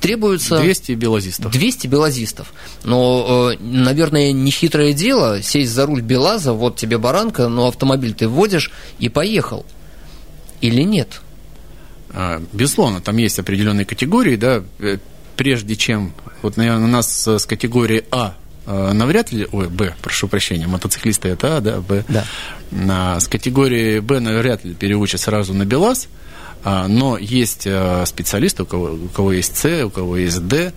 требуется... 0.00 0.60
200 0.60 0.92
белазистов. 0.92 1.52
200 1.52 1.86
белазистов. 1.86 2.52
Но, 2.84 3.52
э, 3.52 3.56
наверное, 3.60 4.32
нехитрое 4.32 4.92
дело 4.92 5.42
сесть 5.42 5.72
за 5.72 5.86
руль 5.86 6.02
Белаза, 6.02 6.52
вот 6.52 6.76
тебе 6.76 6.98
баранка, 6.98 7.48
но 7.48 7.68
автомобиль 7.68 8.14
ты 8.14 8.28
вводишь 8.28 8.70
и 8.98 9.08
поехал. 9.08 9.64
Или 10.60 10.82
нет? 10.82 11.20
А, 12.10 12.42
безусловно, 12.52 13.00
там 13.00 13.16
есть 13.16 13.38
определенные 13.38 13.84
категории, 13.84 14.36
да, 14.36 14.62
э, 14.78 14.98
прежде 15.36 15.76
чем, 15.76 16.12
вот, 16.42 16.56
наверное, 16.56 16.84
у 16.84 16.88
нас 16.90 17.26
с 17.26 17.46
категории 17.46 18.04
А 18.10 18.34
э, 18.66 18.92
навряд 18.92 19.30
ли, 19.32 19.46
ой, 19.52 19.68
Б, 19.68 19.94
прошу 20.02 20.28
прощения, 20.28 20.66
мотоциклисты 20.66 21.28
это 21.28 21.58
А, 21.58 21.60
да, 21.60 21.80
Б. 21.80 22.04
Да. 22.08 22.24
А, 22.72 23.20
с 23.20 23.28
категории 23.28 24.00
Б 24.00 24.20
навряд 24.20 24.64
ли 24.64 24.74
переучат 24.74 25.20
сразу 25.20 25.54
на 25.54 25.64
БелАЗ, 25.64 26.08
но 26.88 27.16
есть 27.18 27.66
э, 27.66 28.04
специалисты, 28.06 28.64
у 28.64 28.66
кого, 28.66 28.92
у 28.92 29.08
кого 29.08 29.32
есть 29.32 29.56
С, 29.56 29.84
у 29.84 29.90
кого 29.90 30.16
есть 30.16 30.46
Д, 30.46 30.72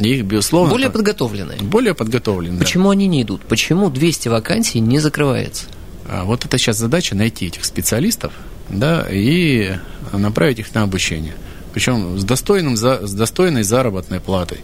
их, 0.00 0.24
безусловно... 0.24 0.70
Более 0.70 0.90
подготовленные. 0.90 1.58
Более 1.58 1.94
подготовленные, 1.94 2.58
Почему 2.58 2.84
да. 2.84 2.92
они 2.92 3.06
не 3.06 3.22
идут? 3.22 3.42
Почему 3.42 3.90
200 3.90 4.28
вакансий 4.28 4.80
не 4.80 4.98
закрывается? 4.98 5.66
А, 6.06 6.24
вот 6.24 6.44
это 6.44 6.58
сейчас 6.58 6.76
задача 6.76 7.14
найти 7.14 7.46
этих 7.46 7.64
специалистов, 7.64 8.32
да, 8.68 9.06
и 9.10 9.72
направить 10.12 10.58
их 10.58 10.74
на 10.74 10.82
обучение. 10.82 11.34
Причем 11.72 12.18
с, 12.18 12.24
достойным, 12.24 12.76
с 12.76 13.12
достойной 13.12 13.62
заработной 13.62 14.20
платой. 14.20 14.60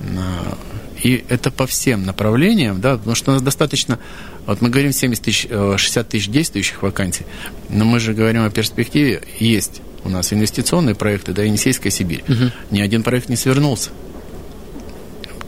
А, 0.00 0.58
и 1.02 1.24
это 1.28 1.50
по 1.50 1.66
всем 1.66 2.06
направлениям, 2.06 2.80
да, 2.80 2.96
потому 2.96 3.14
что 3.14 3.32
у 3.32 3.34
нас 3.34 3.42
достаточно, 3.42 3.98
вот 4.46 4.60
мы 4.62 4.70
говорим 4.70 4.92
70 4.92 5.22
тысяч, 5.22 5.48
60 5.48 5.96
э, 5.96 6.10
тысяч 6.10 6.28
действующих 6.28 6.82
вакансий, 6.82 7.26
но 7.68 7.84
мы 7.84 7.98
же 7.98 8.14
говорим 8.14 8.44
о 8.44 8.50
перспективе, 8.50 9.22
есть 9.38 9.82
у 10.04 10.08
нас 10.08 10.32
инвестиционные 10.32 10.94
проекты, 10.94 11.32
да, 11.32 11.42
Енисейская 11.42 11.90
Сибирь. 11.90 12.24
Угу. 12.28 12.50
Ни 12.70 12.80
один 12.80 13.02
проект 13.02 13.28
не 13.28 13.36
свернулся 13.36 13.90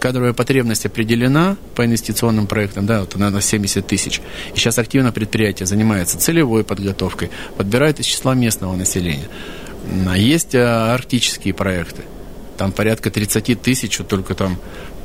кадровая 0.04 0.34
потребность 0.34 0.84
определена 0.84 1.56
по 1.74 1.86
инвестиционным 1.86 2.46
проектам, 2.46 2.84
да, 2.84 3.00
вот 3.00 3.14
она 3.16 3.30
на 3.30 3.40
70 3.40 3.86
тысяч. 3.86 4.20
И 4.54 4.58
сейчас 4.58 4.78
активно 4.78 5.12
предприятие 5.12 5.64
занимается 5.64 6.18
целевой 6.18 6.62
подготовкой, 6.62 7.30
подбирает 7.56 8.00
из 8.00 8.04
числа 8.04 8.34
местного 8.34 8.76
населения. 8.76 9.28
Есть 10.14 10.54
а, 10.54 10.92
арктические 10.92 11.54
проекты. 11.54 12.02
Там 12.58 12.70
порядка 12.70 13.10
30 13.10 13.62
тысяч 13.62 13.96
только 14.06 14.34
там 14.34 14.58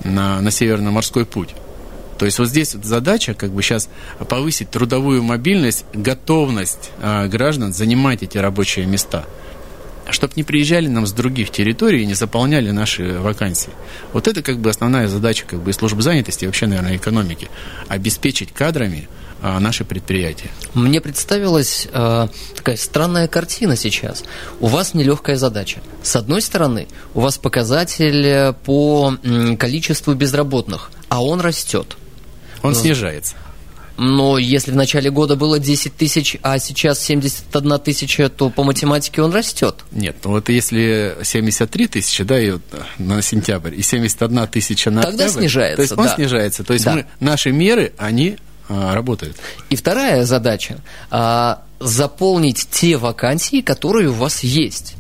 на, 0.04 0.42
на 0.42 0.52
Северно-морской 0.52 1.26
путь. 1.26 1.52
То 2.20 2.26
есть 2.26 2.38
вот 2.38 2.50
здесь 2.50 2.76
вот 2.76 2.86
задача 2.86 3.34
как 3.34 3.52
бы 3.52 3.64
сейчас 3.64 3.90
повысить 4.28 4.70
трудовую 4.70 5.24
мобильность, 5.24 5.86
готовность 5.94 6.92
а, 7.02 7.28
граждан 7.28 7.74
занимать 7.74 8.22
эти 8.22 8.38
рабочие 8.38 8.86
места– 8.86 9.26
чтобы 10.12 10.34
не 10.36 10.44
приезжали 10.44 10.88
нам 10.88 11.06
с 11.06 11.12
других 11.12 11.52
территорий 11.52 12.04
и 12.04 12.06
не 12.06 12.14
заполняли 12.14 12.72
наши 12.72 13.20
вакансии. 13.20 13.72
Вот 14.14 14.28
это 14.28 14.42
как 14.42 14.60
бы 14.60 14.70
основная 14.70 15.08
задача 15.08 15.46
как 15.46 15.62
бы 15.62 15.74
службы 15.74 16.02
занятости 16.02 16.44
и 16.44 16.48
вообще, 16.48 16.68
наверное, 16.68 16.98
экономики. 16.98 17.50
Обеспечить 17.88 18.52
кадрами 18.52 19.08
а, 19.42 19.60
наши 19.60 19.86
предприятия. 19.86 20.50
Мне 20.74 21.00
представилась 21.00 21.88
э, 21.92 22.28
такая 22.56 22.78
странная 22.78 23.28
картина 23.28 23.76
сейчас. 23.76 24.24
У 24.60 24.68
вас 24.68 24.94
нелегкая 24.94 25.38
задача. 25.38 25.80
С 26.04 26.16
одной 26.16 26.42
стороны, 26.42 26.88
у 27.14 27.22
вас 27.22 27.38
показатель 27.38 28.54
по 28.66 29.16
количеству 29.58 30.14
безработных, 30.14 30.92
а 31.08 31.24
он 31.24 31.40
растет. 31.40 31.96
Он 32.62 32.76
снижается. 32.76 33.36
Но 34.02 34.38
если 34.38 34.72
в 34.72 34.78
начале 34.78 35.12
года 35.12 35.36
было 35.36 35.60
10 35.60 35.94
тысяч, 35.94 36.38
а 36.42 36.58
сейчас 36.58 37.02
71 37.02 37.80
тысяча, 37.80 38.30
то 38.30 38.50
по 38.50 38.64
математике 38.64 39.22
он 39.22 39.34
растет. 39.34 39.84
Нет, 39.92 40.16
ну 40.24 40.32
вот 40.32 40.48
если 40.48 41.18
73 41.22 41.88
тысячи, 41.88 42.24
да, 42.24 42.40
и 42.40 42.52
вот 42.52 42.62
на 42.98 43.22
сентябрь, 43.22 43.76
и 43.76 43.82
71 43.82 44.48
тысяча 44.48 44.90
на 44.90 45.02
Тогда 45.02 45.26
октябрь, 45.26 45.42
снижается, 45.42 45.76
То 45.76 45.82
есть 45.82 45.98
он 45.98 46.06
да. 46.06 46.16
снижается. 46.16 46.64
То 46.64 46.74
есть 46.74 46.86
да. 46.86 46.94
мы, 46.94 47.06
наши 47.20 47.52
меры, 47.52 47.92
они 47.98 48.38
а, 48.70 48.96
работают. 48.96 49.36
И 49.70 49.76
вторая 49.76 50.24
задача 50.24 50.78
а, 51.12 51.64
заполнить 51.82 52.70
те 52.72 52.96
вакансии, 52.96 53.60
которые 53.60 54.10
у 54.10 54.14
вас 54.14 54.44
есть. 54.44 54.96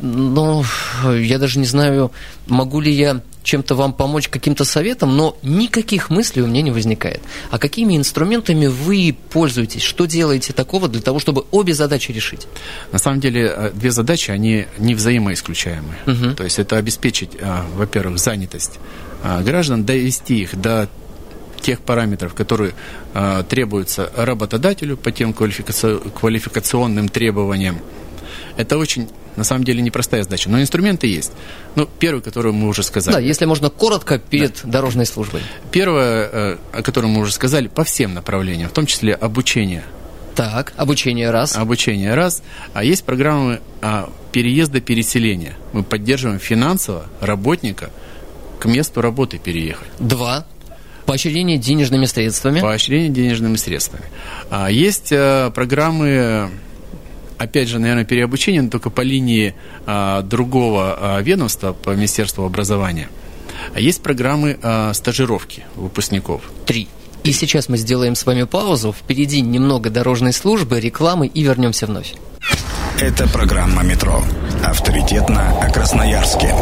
Но 0.00 0.64
я 1.04 1.38
даже 1.38 1.58
не 1.58 1.66
знаю, 1.66 2.10
могу 2.46 2.80
ли 2.80 2.90
я 2.90 3.20
чем-то 3.42 3.74
вам 3.74 3.92
помочь, 3.92 4.28
каким-то 4.28 4.64
советом, 4.64 5.16
но 5.16 5.36
никаких 5.42 6.10
мыслей 6.10 6.42
у 6.42 6.46
меня 6.46 6.62
не 6.62 6.70
возникает. 6.70 7.20
А 7.50 7.58
какими 7.58 7.96
инструментами 7.96 8.66
вы 8.66 9.16
пользуетесь? 9.30 9.82
Что 9.82 10.06
делаете 10.06 10.52
такого 10.52 10.88
для 10.88 11.00
того, 11.00 11.18
чтобы 11.18 11.44
обе 11.50 11.74
задачи 11.74 12.12
решить? 12.12 12.46
На 12.92 12.98
самом 12.98 13.20
деле, 13.20 13.52
э, 13.54 13.70
две 13.74 13.90
задачи, 13.90 14.30
они 14.30 14.66
не 14.78 14.94
взаимоисключаемые. 14.94 15.98
Угу. 16.06 16.34
То 16.36 16.44
есть 16.44 16.58
это 16.58 16.76
обеспечить, 16.76 17.30
э, 17.38 17.62
во-первых, 17.74 18.18
занятость 18.18 18.78
э, 19.22 19.42
граждан, 19.42 19.84
довести 19.84 20.42
их 20.42 20.60
до 20.60 20.88
тех 21.60 21.80
параметров, 21.80 22.34
которые 22.34 22.74
э, 23.14 23.44
требуются 23.48 24.10
работодателю 24.16 24.96
по 24.96 25.12
тем 25.12 25.32
квалификационным 25.32 27.08
требованиям. 27.08 27.78
Это 28.56 28.78
очень 28.78 29.08
на 29.36 29.44
самом 29.44 29.64
деле 29.64 29.82
непростая 29.82 30.22
задача, 30.22 30.50
но 30.50 30.60
инструменты 30.60 31.06
есть. 31.06 31.32
Ну, 31.76 31.88
первый, 31.98 32.20
который 32.20 32.52
мы 32.52 32.68
уже 32.68 32.82
сказали. 32.82 33.14
Да, 33.14 33.20
если 33.20 33.44
можно 33.44 33.70
коротко 33.70 34.18
перед 34.18 34.60
да. 34.64 34.70
дорожной 34.70 35.06
службой. 35.06 35.42
Первое, 35.70 36.28
э, 36.32 36.56
о 36.72 36.82
котором 36.82 37.10
мы 37.10 37.22
уже 37.22 37.32
сказали, 37.32 37.68
по 37.68 37.84
всем 37.84 38.14
направлениям, 38.14 38.68
в 38.68 38.72
том 38.72 38.86
числе 38.86 39.14
обучение. 39.14 39.84
Так, 40.34 40.72
обучение 40.76 41.30
раз. 41.30 41.56
Обучение 41.56 42.14
раз. 42.14 42.42
А 42.72 42.84
есть 42.84 43.04
программы 43.04 43.60
а, 43.82 44.10
переезда, 44.32 44.80
переселения. 44.80 45.56
Мы 45.72 45.82
поддерживаем 45.82 46.38
финансово 46.38 47.06
работника 47.20 47.90
к 48.58 48.66
месту 48.66 49.00
работы 49.00 49.38
переехать. 49.38 49.88
Два. 49.98 50.46
Поощрение 51.06 51.58
денежными 51.58 52.04
средствами. 52.04 52.60
Поощрение 52.60 53.08
денежными 53.08 53.56
средствами. 53.56 54.04
А, 54.50 54.70
есть 54.70 55.10
а, 55.12 55.50
программы 55.50 56.50
опять 57.40 57.68
же, 57.68 57.78
наверное, 57.78 58.04
переобучение, 58.04 58.62
но 58.62 58.68
только 58.68 58.90
по 58.90 59.00
линии 59.00 59.54
а, 59.86 60.22
другого 60.22 61.16
а, 61.16 61.22
ведомства, 61.22 61.72
по 61.72 61.90
Министерству 61.90 62.44
образования. 62.44 63.08
А 63.74 63.80
есть 63.80 64.02
программы 64.02 64.58
а, 64.62 64.92
стажировки 64.92 65.64
выпускников. 65.74 66.42
Три. 66.66 66.88
И 67.24 67.32
сейчас 67.32 67.68
мы 67.68 67.78
сделаем 67.78 68.14
с 68.14 68.24
вами 68.26 68.44
паузу. 68.44 68.92
Впереди 68.92 69.40
немного 69.40 69.90
дорожной 69.90 70.32
службы, 70.32 70.80
рекламы 70.80 71.26
и 71.26 71.42
вернемся 71.42 71.86
вновь. 71.86 72.14
Это 72.98 73.26
программа 73.28 73.82
«Метро». 73.82 74.22
Авторитетно 74.62 75.58
о 75.60 75.70
Красноярске. 75.70 76.54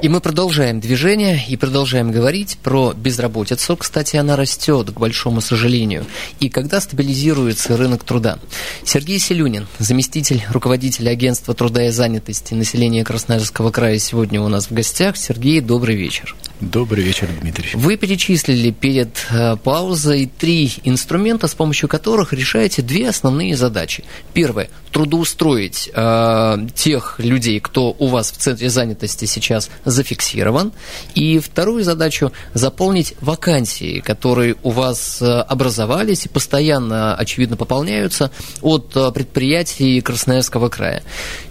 И 0.00 0.08
мы 0.08 0.20
продолжаем 0.20 0.78
движение 0.78 1.42
и 1.48 1.56
продолжаем 1.56 2.12
говорить 2.12 2.58
про 2.62 2.92
безработицу. 2.92 3.76
Кстати, 3.76 4.16
она 4.16 4.36
растет, 4.36 4.92
к 4.92 5.00
большому 5.00 5.40
сожалению. 5.40 6.06
И 6.38 6.48
когда 6.48 6.80
стабилизируется 6.80 7.76
рынок 7.76 8.04
труда. 8.04 8.38
Сергей 8.84 9.18
Селюнин, 9.18 9.66
заместитель 9.80 10.44
руководителя 10.50 11.10
агентства 11.10 11.52
труда 11.52 11.88
и 11.88 11.90
занятости 11.90 12.54
населения 12.54 13.04
Красноярского 13.04 13.72
края, 13.72 13.98
сегодня 13.98 14.40
у 14.40 14.46
нас 14.46 14.68
в 14.70 14.72
гостях. 14.72 15.16
Сергей, 15.16 15.60
добрый 15.60 15.96
вечер. 15.96 16.36
Добрый 16.60 17.02
вечер, 17.02 17.28
Дмитрий. 17.40 17.70
Вы 17.74 17.96
перечислили 17.96 18.70
перед 18.70 19.26
э, 19.30 19.56
паузой 19.56 20.30
три 20.38 20.72
инструмента, 20.84 21.48
с 21.48 21.54
помощью 21.54 21.88
которых 21.88 22.32
решаете 22.32 22.82
две 22.82 23.08
основные 23.08 23.56
задачи. 23.56 24.04
Первое– 24.32 24.68
трудоустроить 24.88 25.90
э, 25.92 26.56
тех 26.74 27.18
людей, 27.18 27.60
кто 27.60 27.94
у 27.98 28.06
вас 28.06 28.30
в 28.30 28.36
центре 28.36 28.70
занятости 28.70 29.24
сейчас 29.24 29.70
зафиксирован. 29.84 30.72
И 31.14 31.38
вторую 31.38 31.84
задачу– 31.84 32.32
заполнить 32.54 33.14
вакансии, 33.20 34.00
которые 34.00 34.56
у 34.62 34.70
вас 34.70 35.20
э, 35.20 35.40
образовались 35.40 36.26
и 36.26 36.28
постоянно, 36.28 37.14
очевидно, 37.14 37.56
пополняются 37.56 38.30
от 38.62 38.92
э, 38.96 39.10
предприятий 39.12 40.00
Красноярского 40.00 40.68
края. 40.68 41.02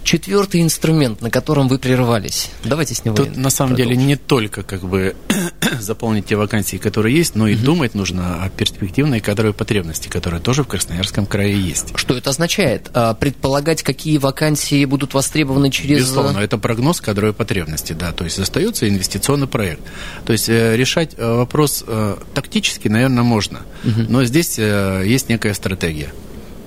Четвертый 0.02 0.62
инструмент, 0.62 1.20
на 1.20 1.30
котором 1.30 1.68
вы 1.68 1.78
прерывались. 1.78 2.50
Давайте 2.64 2.94
с 2.94 3.04
него 3.04 3.16
Тут 3.16 3.36
на 3.36 3.50
самом 3.50 3.74
продолжим. 3.74 3.98
деле 3.98 4.06
не 4.06 4.16
только 4.16 4.62
как 4.62 4.82
бы 4.82 5.16
заполнить 5.80 6.26
те 6.26 6.36
вакансии, 6.36 6.76
которые 6.76 7.16
есть, 7.16 7.34
но 7.34 7.46
и 7.46 7.54
угу. 7.54 7.64
думать 7.64 7.94
нужно 7.94 8.42
о 8.44 8.48
перспективной 8.50 9.20
кадровой 9.20 9.52
потребности, 9.54 10.08
которая 10.08 10.40
тоже 10.40 10.64
в 10.64 10.68
Красноярском 10.68 11.26
крае 11.26 11.60
есть. 11.60 11.92
Что 11.96 12.16
это 12.16 12.30
означает? 12.30 12.90
Предполагать, 13.28 13.82
какие 13.82 14.16
вакансии 14.16 14.86
будут 14.86 15.12
востребованы 15.12 15.70
через... 15.70 15.98
Безусловно, 15.98 16.38
это 16.38 16.56
прогноз 16.56 17.02
кадровой 17.02 17.34
потребности, 17.34 17.92
да, 17.92 18.12
то 18.12 18.24
есть 18.24 18.38
остается 18.38 18.88
инвестиционный 18.88 19.46
проект. 19.46 19.82
То 20.24 20.32
есть 20.32 20.48
э, 20.48 20.74
решать 20.78 21.14
э, 21.18 21.34
вопрос 21.36 21.84
э, 21.86 22.16
тактически, 22.32 22.88
наверное, 22.88 23.24
можно, 23.24 23.60
угу. 23.84 24.00
но 24.08 24.24
здесь 24.24 24.56
есть 24.56 25.28
некая 25.28 25.52
стратегия. 25.52 26.10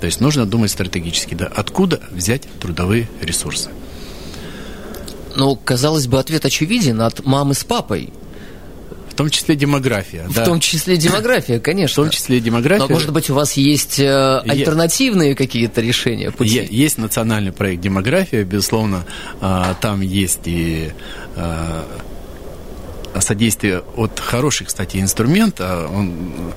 То 0.01 0.05
есть 0.05 0.21
нужно 0.21 0.45
думать 0.45 0.69
стратегически, 0.69 1.33
да, 1.33 1.47
откуда 1.47 1.99
взять 2.11 2.43
трудовые 2.59 3.09
ресурсы. 3.23 3.71
Ну, 5.35 5.55
казалось 5.55 6.05
бы, 6.05 6.19
ответ 6.19 6.45
очевиден 6.45 7.01
от 7.01 7.25
мамы 7.25 7.55
с 7.55 7.63
папой. 7.63 8.13
В 9.21 9.25
том 9.25 9.29
числе 9.29 9.55
демография. 9.55 10.27
В 10.27 10.33
да. 10.33 10.45
том 10.45 10.59
числе 10.59 10.97
демография, 10.97 11.59
конечно. 11.59 12.01
В 12.01 12.05
том 12.05 12.09
числе 12.11 12.39
демография. 12.39 12.87
Но, 12.87 12.93
может 12.93 13.13
быть, 13.13 13.29
у 13.29 13.35
вас 13.35 13.53
есть 13.53 13.99
э, 13.99 14.39
альтернативные 14.39 15.35
какие-то 15.35 15.81
решения 15.81 16.31
пути? 16.31 16.67
Есть 16.69 16.97
национальный 16.97 17.51
проект 17.51 17.81
«Демография», 17.81 18.43
безусловно, 18.43 19.05
а, 19.39 19.75
там 19.81 20.01
есть 20.01 20.41
и 20.45 20.91
а, 21.35 21.85
содействие 23.19 23.83
от 23.95 24.19
хороший, 24.19 24.65
кстати, 24.65 24.97
инструмент, 24.97 25.57
а 25.59 25.87
он, 25.87 26.53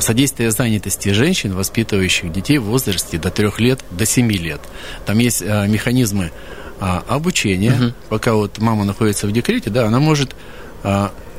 содействие 0.00 0.50
занятости 0.50 1.08
женщин, 1.10 1.54
воспитывающих 1.54 2.32
детей 2.32 2.58
в 2.58 2.64
возрасте 2.64 3.18
до 3.18 3.30
трех 3.30 3.60
лет, 3.60 3.80
до 3.90 4.04
семи 4.04 4.36
лет. 4.36 4.60
Там 5.06 5.18
есть 5.18 5.40
механизмы 5.40 6.30
обучения. 6.78 7.72
Угу. 7.72 7.94
Пока 8.10 8.34
вот 8.34 8.58
мама 8.58 8.84
находится 8.84 9.26
в 9.26 9.32
декрете, 9.32 9.70
да, 9.70 9.86
она 9.86 9.98
может 9.98 10.36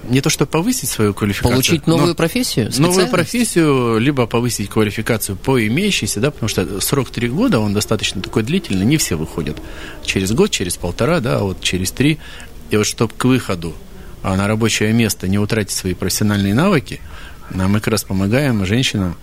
не 0.09 0.21
то, 0.21 0.29
что 0.29 0.45
повысить 0.45 0.89
свою 0.89 1.13
квалификацию. 1.13 1.51
Получить 1.51 1.87
новую 1.87 2.15
профессию? 2.15 2.71
Новую 2.77 3.07
профессию, 3.07 3.97
либо 3.99 4.25
повысить 4.25 4.69
квалификацию 4.69 5.35
по 5.37 5.65
имеющейся, 5.65 6.19
да, 6.19 6.31
потому 6.31 6.49
что 6.49 6.81
срок 6.81 7.09
три 7.09 7.29
года, 7.29 7.59
он 7.59 7.73
достаточно 7.73 8.21
такой 8.21 8.43
длительный, 8.43 8.85
не 8.85 8.97
все 8.97 9.15
выходят 9.15 9.57
через 10.03 10.31
год, 10.31 10.51
через 10.51 10.77
полтора, 10.77 11.19
да, 11.19 11.37
а 11.37 11.43
вот 11.43 11.61
через 11.61 11.91
три. 11.91 12.19
И 12.69 12.77
вот 12.77 12.85
чтобы 12.85 13.13
к 13.13 13.25
выходу 13.25 13.75
а 14.23 14.35
на 14.35 14.47
рабочее 14.47 14.91
место 14.93 15.27
не 15.27 15.39
утратить 15.39 15.71
свои 15.71 15.93
профессиональные 15.93 16.53
навыки, 16.53 16.99
мы 17.51 17.79
как 17.79 17.87
раз 17.89 18.03
помогаем 18.03 18.65
женщинам 18.65 19.15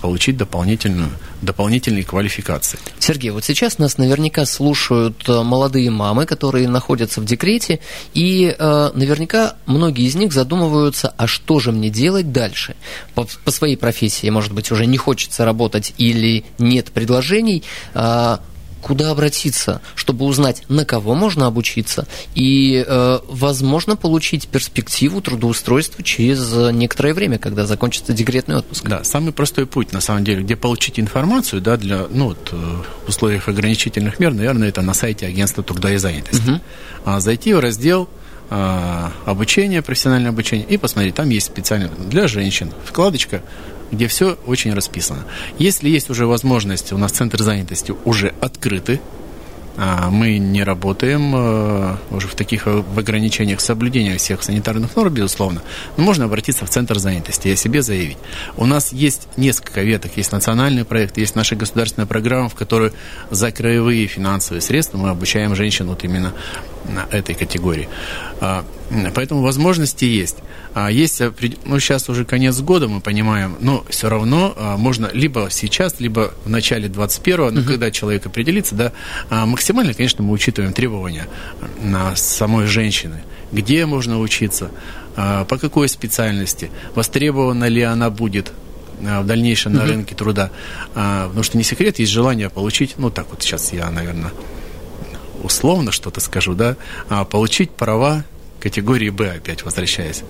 получить 0.00 0.36
дополнительную, 0.36 1.10
дополнительные 1.42 2.04
квалификации. 2.04 2.78
Сергей, 2.98 3.30
вот 3.30 3.44
сейчас 3.44 3.78
нас 3.78 3.98
наверняка 3.98 4.46
слушают 4.46 5.28
э, 5.28 5.42
молодые 5.42 5.90
мамы, 5.90 6.24
которые 6.26 6.68
находятся 6.68 7.20
в 7.20 7.24
декрете, 7.24 7.80
и 8.14 8.54
э, 8.58 8.90
наверняка 8.94 9.56
многие 9.66 10.06
из 10.06 10.14
них 10.14 10.32
задумываются, 10.32 11.12
а 11.16 11.26
что 11.26 11.60
же 11.60 11.72
мне 11.72 11.90
делать 11.90 12.32
дальше? 12.32 12.76
По, 13.14 13.26
по 13.44 13.50
своей 13.50 13.76
профессии, 13.76 14.30
может 14.30 14.52
быть, 14.52 14.70
уже 14.70 14.86
не 14.86 14.96
хочется 14.96 15.44
работать 15.44 15.94
или 15.98 16.44
нет 16.58 16.90
предложений, 16.92 17.64
э, 17.94 18.38
куда 18.82 19.10
обратиться, 19.10 19.80
чтобы 19.94 20.24
узнать, 20.24 20.62
на 20.68 20.84
кого 20.84 21.14
можно 21.14 21.46
обучиться 21.46 22.06
и, 22.34 22.84
э, 22.86 23.18
возможно, 23.28 23.96
получить 23.96 24.48
перспективу 24.48 25.20
трудоустройства 25.20 26.02
через 26.02 26.52
некоторое 26.72 27.14
время, 27.14 27.38
когда 27.38 27.66
закончится 27.66 28.12
декретный 28.12 28.56
отпуск. 28.56 28.86
Да, 28.86 29.04
самый 29.04 29.32
простой 29.32 29.66
путь, 29.66 29.92
на 29.92 30.00
самом 30.00 30.24
деле, 30.24 30.42
где 30.42 30.56
получить 30.56 30.98
информацию, 31.00 31.60
да, 31.60 31.76
для, 31.76 32.06
ну, 32.10 32.26
вот, 32.26 32.50
э, 32.52 32.56
в 33.06 33.08
условиях 33.08 33.48
ограничительных 33.48 34.18
мер, 34.18 34.32
наверное, 34.32 34.68
это 34.68 34.82
на 34.82 34.94
сайте 34.94 35.26
агентства 35.26 35.62
труда 35.62 35.92
и 35.92 35.96
занятости. 35.96 36.50
Угу. 36.50 36.60
А, 37.04 37.20
зайти 37.20 37.54
в 37.54 37.60
раздел 37.60 38.08
а, 38.50 39.12
обучение, 39.26 39.82
профессиональное 39.82 40.30
обучение, 40.30 40.66
и 40.66 40.76
посмотреть, 40.76 41.14
там 41.14 41.28
есть 41.28 41.46
специально 41.46 41.88
для 41.88 42.28
женщин 42.28 42.72
вкладочка 42.84 43.42
где 43.90 44.08
все 44.08 44.38
очень 44.46 44.74
расписано. 44.74 45.24
Если 45.58 45.88
есть 45.88 46.10
уже 46.10 46.26
возможность, 46.26 46.92
у 46.92 46.98
нас 46.98 47.12
центр 47.12 47.42
занятости 47.42 47.94
уже 48.04 48.34
открыты, 48.40 49.00
а, 49.80 50.10
мы 50.10 50.38
не 50.38 50.64
работаем 50.64 51.32
э, 51.36 51.96
уже 52.10 52.26
в 52.26 52.34
таких 52.34 52.66
э, 52.66 52.82
в 52.82 52.98
ограничениях 52.98 53.60
соблюдения 53.60 54.18
всех 54.18 54.42
санитарных 54.42 54.96
норм, 54.96 55.14
безусловно, 55.14 55.62
но 55.96 56.02
можно 56.02 56.24
обратиться 56.24 56.66
в 56.66 56.68
центр 56.68 56.98
занятости 56.98 57.46
и 57.46 57.52
о 57.52 57.56
себе 57.56 57.80
заявить. 57.80 58.18
У 58.56 58.66
нас 58.66 58.92
есть 58.92 59.28
несколько 59.36 59.82
веток, 59.82 60.16
есть 60.16 60.32
национальный 60.32 60.84
проект, 60.84 61.16
есть 61.16 61.36
наша 61.36 61.54
государственная 61.54 62.08
программа, 62.08 62.48
в 62.48 62.56
которой 62.56 62.90
за 63.30 63.52
краевые 63.52 64.08
финансовые 64.08 64.62
средства 64.62 64.98
мы 64.98 65.10
обучаем 65.10 65.54
женщин 65.54 65.86
вот 65.86 66.02
именно 66.02 66.34
этой 67.10 67.34
категории. 67.34 67.88
А, 68.40 68.64
поэтому 69.14 69.42
возможности 69.42 70.04
есть. 70.04 70.36
А 70.74 70.90
есть, 70.90 71.20
ну, 71.64 71.80
сейчас 71.80 72.08
уже 72.08 72.24
конец 72.24 72.60
года, 72.60 72.88
мы 72.88 73.00
понимаем, 73.00 73.56
но 73.60 73.84
все 73.88 74.08
равно 74.08 74.54
а, 74.56 74.76
можно 74.76 75.10
либо 75.12 75.48
сейчас, 75.50 76.00
либо 76.00 76.32
в 76.44 76.48
начале 76.48 76.88
21-го, 76.88 77.50
ну, 77.50 77.64
когда 77.64 77.90
человек 77.90 78.26
определится, 78.26 78.74
да, 78.74 78.92
а, 79.30 79.46
максимально, 79.46 79.94
конечно, 79.94 80.22
мы 80.22 80.32
учитываем 80.32 80.72
требования 80.72 81.26
на 81.82 82.14
самой 82.16 82.66
женщины. 82.66 83.22
Где 83.50 83.86
можно 83.86 84.20
учиться, 84.20 84.70
по 85.16 85.58
какой 85.58 85.88
специальности, 85.88 86.70
востребована 86.94 87.64
ли 87.66 87.80
она 87.80 88.10
будет 88.10 88.52
в 89.00 89.24
дальнейшем 89.24 89.72
на 89.72 89.86
рынке 89.86 90.14
труда. 90.14 90.50
Потому 90.92 91.42
что 91.42 91.56
не 91.56 91.64
секрет, 91.64 91.98
есть 91.98 92.12
желание 92.12 92.50
получить, 92.50 92.96
ну, 92.98 93.10
так 93.10 93.26
вот 93.30 93.42
сейчас 93.42 93.72
я, 93.72 93.90
наверное, 93.90 94.32
условно 95.42 95.92
что-то 95.92 96.20
скажу, 96.20 96.54
да, 96.54 96.76
получить 97.30 97.70
права 97.70 98.24
категории 98.60 99.10
Б, 99.10 99.36
опять 99.36 99.64
возвращаясь. 99.64 100.22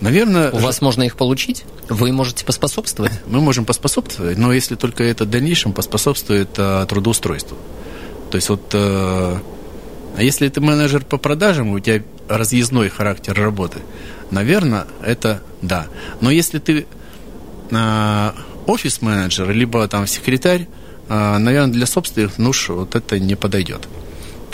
Наверное... 0.00 0.50
У 0.50 0.58
вас 0.58 0.80
можно 0.80 1.02
их 1.02 1.16
получить? 1.16 1.64
Вы 1.88 2.12
можете 2.12 2.44
поспособствовать? 2.44 3.12
Мы 3.26 3.40
можем 3.40 3.64
поспособствовать, 3.64 4.38
но 4.38 4.52
если 4.52 4.74
только 4.74 5.04
это 5.04 5.24
в 5.24 5.30
дальнейшем 5.30 5.72
поспособствует 5.72 6.50
а, 6.56 6.86
трудоустройству. 6.86 7.56
То 8.30 8.36
есть 8.36 8.48
вот... 8.48 8.62
А, 8.72 9.40
если 10.18 10.48
ты 10.48 10.60
менеджер 10.60 11.04
по 11.04 11.18
продажам, 11.18 11.70
у 11.70 11.80
тебя 11.80 12.02
разъездной 12.28 12.88
характер 12.88 13.34
работы, 13.34 13.78
наверное, 14.30 14.86
это 15.02 15.42
да. 15.62 15.86
Но 16.20 16.30
если 16.30 16.58
ты 16.58 16.86
а, 17.70 18.34
офис-менеджер, 18.66 19.50
либо 19.50 19.86
там 19.86 20.06
секретарь, 20.06 20.66
а, 21.08 21.38
наверное, 21.38 21.72
для 21.72 21.86
собственных 21.86 22.38
нужд 22.38 22.68
вот 22.70 22.94
это 22.94 23.18
не 23.18 23.34
подойдет. 23.34 23.86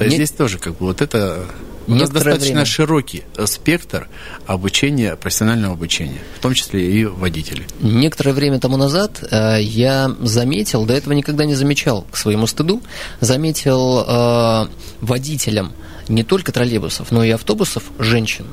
Нет. 0.05 0.15
здесь 0.15 0.31
тоже 0.31 0.59
как 0.59 0.75
бы 0.75 0.87
вот 0.87 1.01
это 1.01 1.47
у 1.87 1.95
нас 1.95 2.11
достаточно 2.11 2.47
время. 2.47 2.65
широкий 2.65 3.23
спектр 3.47 4.09
обучения, 4.47 5.17
профессионального 5.17 5.75
обучения, 5.75 6.21
в 6.39 6.41
том 6.41 6.55
числе 6.55 6.91
и 6.91 7.05
водителей. 7.05 7.67
Некоторое 7.81 8.33
время 8.33 8.59
тому 8.59 8.77
назад 8.77 9.23
э, 9.31 9.59
я 9.61 10.15
заметил, 10.21 10.85
до 10.85 10.95
этого 10.95 11.13
никогда 11.13 11.45
не 11.45 11.55
замечал, 11.55 12.07
к 12.11 12.17
своему 12.17 12.47
стыду, 12.47 12.83
заметил 13.21 14.05
э, 14.07 14.67
водителям 15.01 15.73
не 16.09 16.25
только 16.25 16.53
троллейбусов, 16.53 17.11
но 17.11 17.25
и 17.25 17.31
автобусов 17.31 17.85
женщин. 17.99 18.47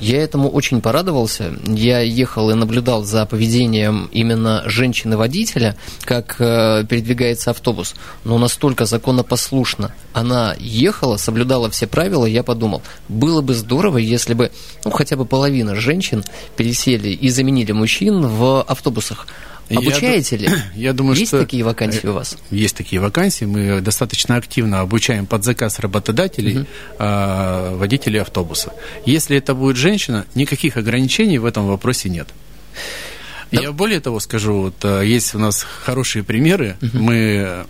Я 0.00 0.22
этому 0.22 0.48
очень 0.48 0.80
порадовался. 0.80 1.54
Я 1.66 2.00
ехал 2.00 2.50
и 2.50 2.54
наблюдал 2.54 3.04
за 3.04 3.26
поведением 3.26 4.08
именно 4.12 4.62
женщины-водителя, 4.66 5.76
как 6.02 6.36
э, 6.38 6.84
передвигается 6.88 7.50
автобус. 7.50 7.94
Но 8.24 8.38
настолько 8.38 8.86
законопослушно 8.86 9.92
она 10.12 10.54
ехала, 10.58 11.16
соблюдала 11.16 11.68
все 11.70 11.86
правила, 11.86 12.26
я 12.26 12.42
подумал, 12.42 12.82
было 13.08 13.40
бы 13.40 13.54
здорово, 13.54 13.98
если 13.98 14.34
бы 14.34 14.50
ну, 14.84 14.90
хотя 14.90 15.16
бы 15.16 15.24
половина 15.24 15.74
женщин 15.74 16.24
пересели 16.56 17.08
и 17.08 17.28
заменили 17.28 17.72
мужчин 17.72 18.26
в 18.26 18.62
автобусах. 18.62 19.26
Обучаете 19.70 20.36
я, 20.36 20.50
ли? 20.50 20.56
Я 20.74 20.92
думаю, 20.92 21.16
есть 21.16 21.28
что... 21.28 21.40
такие 21.40 21.62
вакансии 21.64 22.06
у 22.06 22.12
вас? 22.12 22.38
Есть 22.50 22.76
такие 22.76 23.00
вакансии. 23.00 23.44
Мы 23.44 23.80
достаточно 23.80 24.36
активно 24.36 24.80
обучаем 24.80 25.26
под 25.26 25.44
заказ 25.44 25.78
работодателей 25.78 26.60
угу. 26.60 26.66
э, 26.98 27.74
водителей 27.76 28.20
автобуса. 28.20 28.72
Если 29.04 29.36
это 29.36 29.54
будет 29.54 29.76
женщина, 29.76 30.26
никаких 30.34 30.76
ограничений 30.76 31.38
в 31.38 31.44
этом 31.44 31.66
вопросе 31.66 32.08
нет. 32.08 32.28
Да. 33.50 33.62
Я 33.62 33.72
более 33.72 34.00
того 34.00 34.20
скажу, 34.20 34.62
вот 34.62 34.74
а, 34.82 35.00
есть 35.00 35.34
у 35.34 35.38
нас 35.38 35.62
хорошие 35.84 36.22
примеры. 36.22 36.76
Угу. 36.82 36.98
Мы 36.98 37.66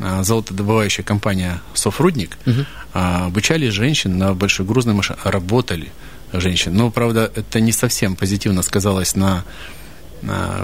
а, 0.00 0.22
золотодобывающая 0.22 1.04
компания 1.04 1.60
«Софрудник» 1.74 2.38
угу. 2.46 2.64
обучали 2.92 3.68
женщин 3.68 4.16
на 4.16 4.34
большегрузной 4.34 4.94
машине, 4.94 5.18
работали 5.24 5.88
женщин. 6.32 6.74
Но, 6.74 6.90
правда, 6.90 7.30
это 7.34 7.60
не 7.60 7.72
совсем 7.72 8.16
позитивно 8.16 8.62
сказалось 8.62 9.16
на 9.16 9.44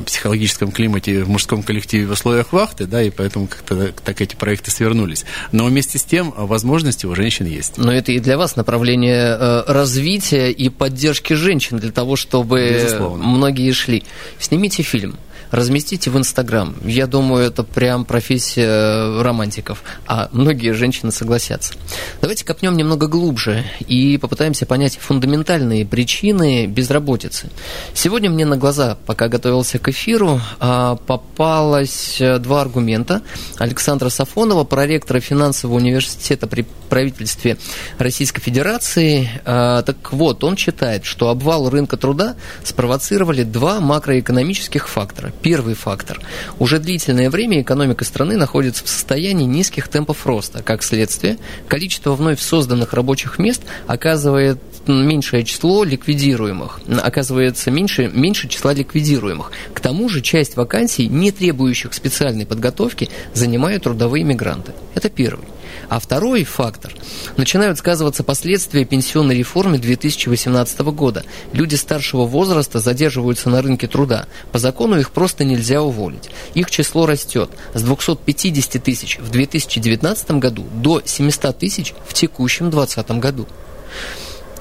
психологическом 0.06 0.72
климате 0.72 1.22
в 1.22 1.28
мужском 1.28 1.62
коллективе 1.62 2.06
в 2.06 2.10
условиях 2.12 2.52
вахты, 2.52 2.86
да, 2.86 3.02
и 3.02 3.10
поэтому 3.10 3.46
как-то 3.46 3.92
так 4.04 4.20
эти 4.20 4.34
проекты 4.34 4.70
свернулись. 4.70 5.24
Но 5.52 5.64
вместе 5.64 5.98
с 5.98 6.04
тем 6.04 6.32
возможности 6.36 7.06
у 7.06 7.14
женщин 7.14 7.46
есть. 7.46 7.78
Но 7.78 7.92
это 7.92 8.12
и 8.12 8.18
для 8.18 8.36
вас 8.36 8.56
направление 8.56 9.36
э, 9.38 9.64
развития 9.66 10.50
и 10.50 10.68
поддержки 10.68 11.34
женщин 11.34 11.78
для 11.78 11.92
того, 11.92 12.16
чтобы 12.16 12.80
Безусловно. 12.82 13.24
многие 13.24 13.72
шли. 13.72 14.04
Снимите 14.38 14.82
фильм 14.82 15.16
разместите 15.54 16.10
в 16.10 16.18
Инстаграм. 16.18 16.74
Я 16.84 17.06
думаю, 17.06 17.46
это 17.46 17.62
прям 17.62 18.04
профессия 18.04 19.22
романтиков, 19.22 19.82
а 20.06 20.28
многие 20.32 20.72
женщины 20.72 21.12
согласятся. 21.12 21.74
Давайте 22.20 22.44
копнем 22.44 22.76
немного 22.76 23.06
глубже 23.06 23.64
и 23.86 24.18
попытаемся 24.18 24.66
понять 24.66 24.98
фундаментальные 24.98 25.86
причины 25.86 26.66
безработицы. 26.66 27.50
Сегодня 27.94 28.30
мне 28.30 28.44
на 28.44 28.56
глаза, 28.56 28.96
пока 29.06 29.28
готовился 29.28 29.78
к 29.78 29.88
эфиру, 29.88 30.40
а, 30.58 30.96
попалось 30.96 32.20
э, 32.20 32.38
два 32.38 32.62
аргумента. 32.62 33.22
Александра 33.58 34.08
Сафонова, 34.08 34.64
проректора 34.64 35.20
финансового 35.20 35.76
университета 35.76 36.46
при 36.46 36.66
правительстве 36.88 37.56
Российской 37.98 38.40
Федерации. 38.40 39.28
А, 39.44 39.82
так 39.82 40.12
вот, 40.12 40.44
он 40.44 40.56
считает, 40.56 41.04
что 41.04 41.28
обвал 41.28 41.70
рынка 41.70 41.96
труда 41.96 42.36
спровоцировали 42.62 43.42
два 43.42 43.80
макроэкономических 43.80 44.88
фактора. 44.88 45.32
Первый 45.44 45.74
фактор. 45.74 46.22
Уже 46.58 46.78
длительное 46.78 47.28
время 47.28 47.60
экономика 47.60 48.06
страны 48.06 48.38
находится 48.38 48.82
в 48.82 48.88
состоянии 48.88 49.44
низких 49.44 49.88
темпов 49.88 50.26
роста. 50.26 50.62
Как 50.62 50.82
следствие, 50.82 51.36
количество 51.68 52.14
вновь 52.14 52.40
созданных 52.40 52.94
рабочих 52.94 53.38
мест 53.38 53.60
оказывает 53.86 54.58
меньшее 54.86 55.44
число 55.44 55.84
ликвидируемых. 55.84 56.80
Оказывается, 57.02 57.70
меньше, 57.70 58.10
меньше 58.10 58.48
числа 58.48 58.72
ликвидируемых. 58.72 59.52
К 59.74 59.80
тому 59.80 60.08
же, 60.08 60.22
часть 60.22 60.56
вакансий, 60.56 61.08
не 61.08 61.30
требующих 61.30 61.92
специальной 61.92 62.46
подготовки, 62.46 63.10
занимают 63.34 63.82
трудовые 63.82 64.24
мигранты. 64.24 64.72
Это 64.94 65.10
первый. 65.10 65.44
А 65.88 65.98
второй 66.00 66.44
фактор. 66.44 66.92
Начинают 67.36 67.78
сказываться 67.78 68.24
последствия 68.24 68.84
пенсионной 68.84 69.38
реформы 69.38 69.78
2018 69.78 70.80
года. 70.80 71.24
Люди 71.52 71.74
старшего 71.74 72.24
возраста 72.24 72.80
задерживаются 72.80 73.50
на 73.50 73.62
рынке 73.62 73.86
труда. 73.86 74.26
По 74.52 74.58
закону 74.58 74.98
их 74.98 75.10
просто 75.10 75.44
нельзя 75.44 75.82
уволить. 75.82 76.30
Их 76.54 76.70
число 76.70 77.06
растет 77.06 77.50
с 77.74 77.82
250 77.82 78.82
тысяч 78.82 79.18
в 79.18 79.30
2019 79.30 80.30
году 80.32 80.64
до 80.74 81.02
700 81.04 81.58
тысяч 81.58 81.94
в 82.06 82.14
текущем 82.14 82.70
2020 82.70 83.10
году. 83.20 83.46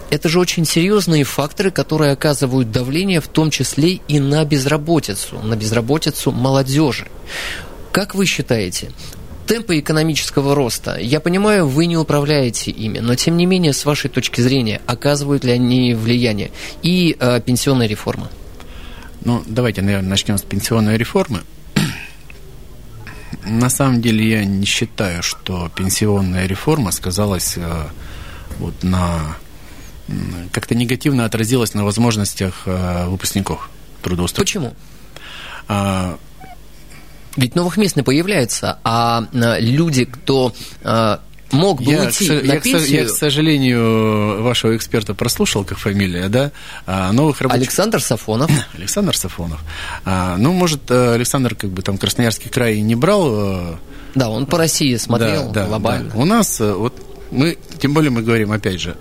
Это 0.10 0.30
же 0.30 0.40
очень 0.40 0.64
серьезные 0.64 1.24
факторы, 1.24 1.72
которые 1.72 2.12
оказывают 2.12 2.72
давление 2.72 3.20
в 3.20 3.28
том 3.28 3.50
числе 3.50 3.94
и 4.08 4.20
на 4.20 4.46
безработицу, 4.46 5.40
на 5.40 5.56
безработицу 5.56 6.32
молодежи. 6.32 7.08
Как 7.92 8.14
вы 8.14 8.28
считаете, 8.28 8.92
темпы 9.46 9.80
экономического 9.80 10.56
роста, 10.56 10.98
я 11.00 11.20
понимаю, 11.20 11.68
вы 11.68 11.86
не 11.86 11.98
управляете 11.98 12.72
ими, 12.72 13.00
но 13.00 13.16
тем 13.16 13.38
не 13.38 13.46
менее, 13.46 13.74
с 13.74 13.86
вашей 13.86 14.10
точки 14.10 14.42
зрения, 14.42 14.82
оказывают 14.86 15.44
ли 15.44 15.52
они 15.52 15.94
влияние? 15.94 16.52
И 16.82 17.16
э, 17.20 17.42
пенсионная 17.42 17.88
реформа? 17.88 18.30
Ну, 19.26 19.44
давайте, 19.46 19.82
наверное, 19.82 20.10
начнем 20.10 20.38
с 20.38 20.42
пенсионной 20.42 20.98
реформы. 20.98 21.42
На 23.46 23.70
самом 23.70 24.02
деле 24.02 24.30
я 24.30 24.46
не 24.46 24.66
считаю, 24.66 25.22
что 25.22 25.70
пенсионная 25.76 26.46
реформа 26.46 26.92
сказалась 26.92 27.56
э, 27.58 27.88
вот 28.60 28.84
на 28.84 29.38
как-то 30.52 30.76
негативно 30.76 31.26
отразилась 31.26 31.74
на 31.74 31.86
возможностях 31.86 32.64
э, 32.66 33.08
выпускников 33.08 33.70
трудоустройства. 34.02 34.42
Почему? 34.42 34.74
Ведь 37.36 37.56
новых 37.56 37.78
мест 37.78 37.96
не 37.96 38.04
появляется, 38.04 38.80
а, 38.84 39.26
а 39.34 39.60
люди, 39.60 40.06
кто 40.06 40.54
а, 40.84 41.20
мог 41.54 41.82
бы 41.82 41.92
я, 41.92 42.04
уйти 42.04 42.28
к, 42.28 42.44
на 42.44 42.54
я, 42.54 42.60
пенсию... 42.60 43.04
Я, 43.04 43.06
к 43.06 43.10
сожалению, 43.10 44.44
вашего 44.44 44.76
эксперта 44.76 45.14
прослушал, 45.14 45.64
как 45.64 45.78
фамилия, 45.78 46.28
да? 46.28 46.52
А, 46.86 47.12
новых 47.12 47.42
рабочих... 47.42 47.62
Александр 47.62 48.02
Сафонов. 48.02 48.52
Александр 48.78 49.16
Сафонов. 49.16 49.60
А, 50.06 50.38
ну, 50.38 50.54
может, 50.54 50.90
э, 50.90 51.14
Александр 51.14 51.56
как 51.56 51.70
бы 51.70 51.82
там 51.82 51.98
Красноярский 51.98 52.50
край 52.50 52.82
не 52.82 52.96
брал... 52.96 53.30
Э, 53.32 53.76
да, 54.16 54.30
он 54.30 54.46
по 54.46 54.58
России 54.58 54.96
смотрел 54.98 55.48
да, 55.48 55.62
да, 55.62 55.68
глобально. 55.68 56.12
Да. 56.12 56.20
У 56.20 56.26
нас, 56.26 56.60
э, 56.60 56.74
вот 56.74 56.94
мы, 57.32 57.58
тем 57.80 57.94
более 57.94 58.12
мы 58.12 58.22
говорим, 58.22 58.52
опять 58.52 58.80
же, 58.80 58.96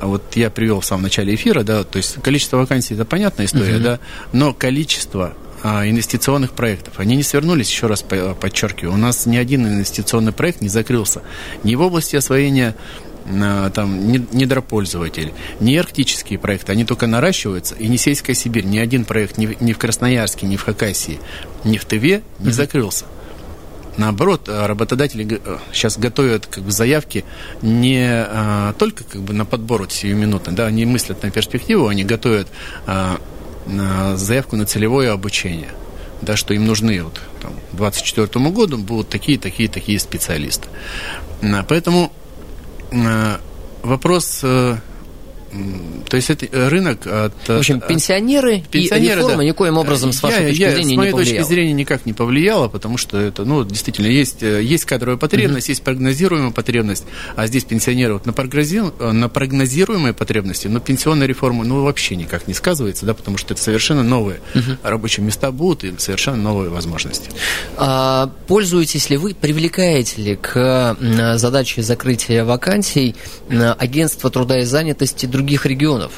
вот 0.00 0.36
я 0.36 0.50
привел 0.50 0.80
в 0.80 0.84
самом 0.84 1.04
начале 1.04 1.34
эфира, 1.34 1.62
да, 1.62 1.84
то 1.84 1.98
есть 1.98 2.14
количество 2.22 2.56
вакансий 2.56 2.94
это 2.94 3.04
понятная 3.04 3.46
история, 3.46 3.74
uh-huh. 3.74 3.82
да, 3.82 4.00
но 4.32 4.54
количество 4.54 5.34
инвестиционных 5.62 6.52
проектов. 6.52 6.94
Они 6.98 7.16
не 7.16 7.22
свернулись, 7.22 7.70
еще 7.70 7.86
раз 7.86 8.02
подчеркиваю. 8.02 8.94
У 8.94 8.98
нас 8.98 9.26
ни 9.26 9.36
один 9.36 9.66
инвестиционный 9.66 10.32
проект 10.32 10.60
не 10.60 10.68
закрылся. 10.68 11.22
Ни 11.64 11.74
в 11.74 11.80
области 11.82 12.16
освоения 12.16 12.74
а, 13.26 13.70
там, 13.70 14.10
недропользователей, 14.10 15.32
ни 15.60 15.76
арктические 15.76 16.38
проекты, 16.38 16.72
они 16.72 16.84
только 16.84 17.06
наращиваются, 17.06 17.74
и 17.74 17.86
не 17.86 17.96
сельская 17.96 18.34
Сибирь, 18.34 18.64
ни 18.64 18.78
один 18.78 19.04
проект 19.04 19.38
ни, 19.38 19.56
ни 19.60 19.72
в 19.72 19.78
Красноярске, 19.78 20.46
ни 20.46 20.56
в 20.56 20.62
Хакасии, 20.62 21.20
ни 21.64 21.76
в 21.76 21.84
Тыве 21.84 22.22
не 22.38 22.48
mm-hmm. 22.48 22.52
закрылся. 22.52 23.04
Наоборот, 23.96 24.48
а, 24.48 24.66
работодатели 24.66 25.40
сейчас 25.72 25.98
готовят 25.98 26.46
как 26.46 26.64
бы, 26.64 26.70
заявки 26.70 27.24
не 27.62 28.02
а, 28.02 28.72
только 28.78 29.04
как 29.04 29.20
бы, 29.22 29.32
на 29.32 29.44
подбор 29.44 29.82
вот 29.82 29.92
сиюминутно, 29.92 30.54
да, 30.54 30.66
они 30.66 30.86
мыслят 30.86 31.22
на 31.22 31.30
перспективу, 31.30 31.88
они 31.88 32.04
готовят 32.04 32.48
а, 32.86 33.20
заявку 34.16 34.56
на 34.56 34.66
целевое 34.66 35.12
обучение, 35.12 35.70
да, 36.22 36.36
что 36.36 36.54
им 36.54 36.66
нужны 36.66 37.02
вот, 37.02 37.20
там, 37.40 37.52
к 37.72 37.76
2024 37.76 38.50
году 38.50 38.78
будут 38.78 39.08
такие, 39.08 39.38
такие, 39.38 39.68
такие 39.68 39.98
специалисты. 39.98 40.68
Поэтому 41.68 42.12
э, 42.90 43.36
вопрос 43.82 44.40
э, 44.42 44.76
то 46.08 46.16
есть 46.16 46.30
это 46.30 46.46
э, 46.46 46.68
рынок 46.68 47.06
от... 47.06 47.34
В 47.46 47.58
общем, 47.58 47.80
пенсионеры, 47.80 48.62
пенсионеры 48.70 49.14
и 49.14 49.16
реформа 49.16 49.38
да. 49.38 49.44
никоим 49.44 49.78
образом, 49.78 50.12
с 50.12 50.22
вашей 50.22 50.42
я, 50.42 50.48
точки 50.48 50.62
я, 50.62 50.70
зрения, 50.72 50.94
с 50.94 50.96
моей 50.96 51.12
не 51.12 51.18
точки 51.18 51.42
зрения, 51.42 51.72
никак 51.72 52.06
не 52.06 52.12
повлияло, 52.12 52.68
потому 52.68 52.96
что 52.96 53.18
это, 53.18 53.44
ну, 53.44 53.64
действительно, 53.64 54.06
есть, 54.06 54.42
э, 54.42 54.62
есть 54.62 54.84
кадровая 54.84 55.16
потребность, 55.16 55.66
uh-huh. 55.66 55.72
есть 55.72 55.82
прогнозируемая 55.82 56.52
потребность, 56.52 57.04
а 57.34 57.46
здесь 57.46 57.64
пенсионеры 57.64 58.14
вот 58.14 58.26
на, 58.26 58.32
прогнози... 58.32 58.80
на 59.00 59.28
прогнозируемой 59.28 60.12
потребности, 60.12 60.68
но 60.68 60.78
пенсионная 60.78 61.26
реформа, 61.26 61.64
ну, 61.64 61.82
вообще 61.82 62.14
никак 62.14 62.46
не 62.46 62.54
сказывается, 62.54 63.04
да, 63.04 63.14
потому 63.14 63.36
что 63.36 63.54
это 63.54 63.62
совершенно 63.62 64.04
новые 64.04 64.40
uh-huh. 64.54 64.78
рабочие 64.84 65.26
места 65.26 65.50
будут 65.50 65.82
и 65.82 65.92
совершенно 65.98 66.36
новые 66.36 66.70
возможности. 66.70 67.30
А, 67.76 68.30
пользуетесь 68.46 69.10
ли 69.10 69.16
вы, 69.16 69.34
привлекаете 69.34 70.22
ли 70.22 70.36
к 70.36 70.96
задаче 71.36 71.82
закрытия 71.82 72.44
вакансий 72.44 73.16
агентство 73.50 74.30
труда 74.30 74.60
и 74.60 74.64
занятости 74.64 75.26
других 75.40 75.64
регионов? 75.64 76.12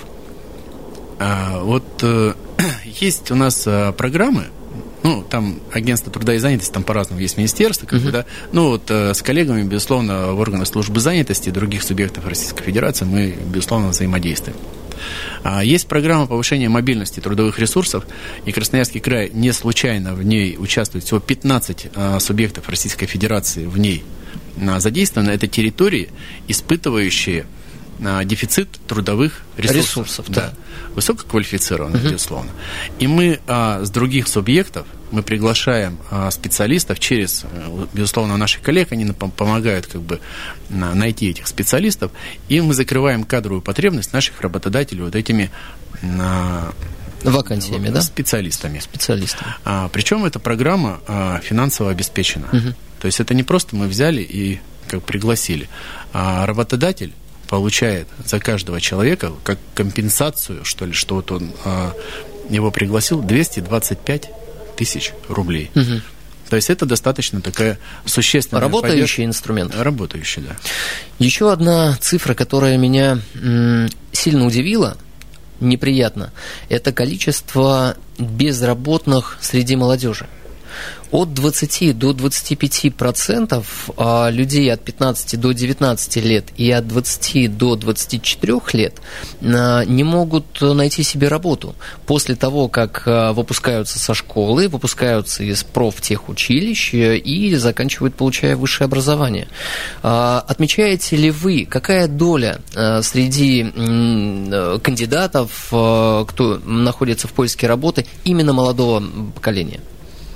А, 1.20 1.60
вот 1.62 1.84
э, 2.02 2.34
есть 2.84 3.30
у 3.30 3.36
нас 3.36 3.62
э, 3.66 3.92
программы, 3.96 4.46
ну, 5.04 5.22
там 5.22 5.60
агентство 5.72 6.12
труда 6.12 6.34
и 6.34 6.38
занятости, 6.38 6.72
там 6.72 6.82
по-разному 6.82 7.20
есть 7.20 7.36
министерство, 7.36 7.86
как 7.86 8.00
uh-huh. 8.00 8.04
бы, 8.04 8.10
да. 8.10 8.24
Ну, 8.50 8.70
вот 8.70 8.90
э, 8.90 9.14
с 9.14 9.22
коллегами, 9.22 9.62
безусловно, 9.62 10.32
в 10.32 10.40
органах 10.40 10.66
службы 10.66 10.98
занятости 10.98 11.50
и 11.50 11.52
других 11.52 11.84
субъектов 11.84 12.26
Российской 12.26 12.64
Федерации 12.64 13.04
мы, 13.04 13.36
безусловно, 13.46 13.88
взаимодействуем. 13.88 14.56
А, 15.44 15.62
есть 15.62 15.86
программа 15.86 16.26
повышения 16.26 16.68
мобильности 16.68 17.20
трудовых 17.20 17.60
ресурсов, 17.60 18.04
и 18.44 18.50
Красноярский 18.50 19.00
край 19.00 19.30
не 19.32 19.52
случайно 19.52 20.14
в 20.14 20.24
ней 20.24 20.56
участвует. 20.58 21.04
Всего 21.04 21.20
15 21.20 21.86
а, 21.94 22.18
субъектов 22.18 22.68
Российской 22.68 23.06
Федерации 23.06 23.66
в 23.66 23.78
ней 23.78 24.02
а, 24.60 24.80
задействованы. 24.80 25.30
Это 25.30 25.46
территории, 25.46 26.08
испытывающие 26.48 27.46
дефицит 28.24 28.68
трудовых 28.86 29.42
ресурсов. 29.56 29.76
ресурсов 29.76 30.26
да. 30.28 30.40
да. 30.40 30.52
Высококвалифицированных, 30.94 32.02
угу. 32.02 32.12
безусловно. 32.12 32.50
И 32.98 33.06
мы 33.06 33.40
а, 33.46 33.84
с 33.84 33.90
других 33.90 34.28
субъектов, 34.28 34.86
мы 35.10 35.22
приглашаем 35.22 35.98
а, 36.10 36.30
специалистов 36.30 36.98
через, 36.98 37.44
э, 37.44 37.86
безусловно, 37.92 38.36
наших 38.36 38.62
коллег, 38.62 38.92
они 38.92 39.04
нам 39.04 39.14
помогают 39.14 39.86
как 39.86 40.02
бы 40.02 40.20
найти 40.68 41.30
этих 41.30 41.46
специалистов, 41.46 42.12
и 42.48 42.60
мы 42.60 42.74
закрываем 42.74 43.24
кадровую 43.24 43.62
потребность 43.62 44.12
наших 44.12 44.40
работодателей 44.40 45.02
вот 45.02 45.14
этими 45.14 45.50
а, 46.02 46.72
Вакансиями, 47.24 47.88
да? 47.88 48.02
Специалистами. 48.02 48.80
Специалистами. 48.80 49.54
А, 49.64 49.88
причем 49.88 50.24
эта 50.24 50.38
программа 50.38 51.00
а, 51.06 51.40
финансово 51.40 51.90
обеспечена. 51.90 52.48
Угу. 52.52 52.74
То 53.00 53.06
есть 53.06 53.20
это 53.20 53.34
не 53.34 53.42
просто 53.42 53.76
мы 53.76 53.86
взяли 53.86 54.22
и 54.22 54.60
как 54.88 55.04
пригласили, 55.04 55.68
а 56.12 56.44
работодатель 56.46 57.12
получает 57.52 58.08
за 58.24 58.40
каждого 58.40 58.80
человека 58.80 59.30
как 59.44 59.58
компенсацию, 59.74 60.64
что 60.64 60.86
ли, 60.86 60.94
что 60.94 61.16
вот 61.16 61.30
он 61.32 61.52
а, 61.66 61.92
его 62.48 62.70
пригласил, 62.70 63.20
225 63.20 64.30
тысяч 64.74 65.12
рублей. 65.28 65.70
Угу. 65.74 66.00
То 66.48 66.56
есть 66.56 66.70
это 66.70 66.86
достаточно 66.86 67.42
такая 67.42 67.78
существенная 68.06 68.62
Работающий 68.62 68.94
поддержка. 68.96 69.24
инструмент. 69.26 69.74
Работающий, 69.76 70.40
да. 70.40 70.56
Еще 71.18 71.52
одна 71.52 71.94
цифра, 72.00 72.32
которая 72.32 72.78
меня 72.78 73.20
сильно 74.12 74.46
удивила, 74.46 74.96
неприятно, 75.60 76.32
это 76.70 76.90
количество 76.90 77.98
безработных 78.16 79.36
среди 79.42 79.76
молодежи 79.76 80.26
от 81.12 81.34
20 81.34 81.96
до 81.96 82.14
25 82.14 82.94
процентов 82.94 83.90
а, 83.96 84.30
людей 84.30 84.72
от 84.72 84.82
15 84.82 85.38
до 85.38 85.52
19 85.52 86.16
лет 86.24 86.46
и 86.56 86.70
от 86.70 86.88
20 86.88 87.56
до 87.56 87.76
24 87.76 88.60
лет 88.72 89.00
а, 89.42 89.84
не 89.84 90.04
могут 90.04 90.60
найти 90.60 91.02
себе 91.02 91.28
работу 91.28 91.74
после 92.06 92.34
того, 92.34 92.68
как 92.68 93.02
а, 93.06 93.32
выпускаются 93.34 93.98
со 93.98 94.14
школы, 94.14 94.68
выпускаются 94.68 95.44
из 95.44 95.62
профтехучилищ 95.62 96.94
и 96.94 97.54
заканчивают, 97.56 98.14
получая 98.14 98.56
высшее 98.56 98.86
образование. 98.86 99.48
Отмечаете 100.00 101.16
ли 101.16 101.30
вы, 101.30 101.66
какая 101.68 102.08
доля 102.08 102.60
среди 103.02 103.64
кандидатов, 104.82 105.66
кто 105.68 106.60
находится 106.64 107.28
в 107.28 107.32
поиске 107.32 107.66
работы, 107.66 108.06
именно 108.24 108.52
молодого 108.52 109.02
поколения? 109.34 109.80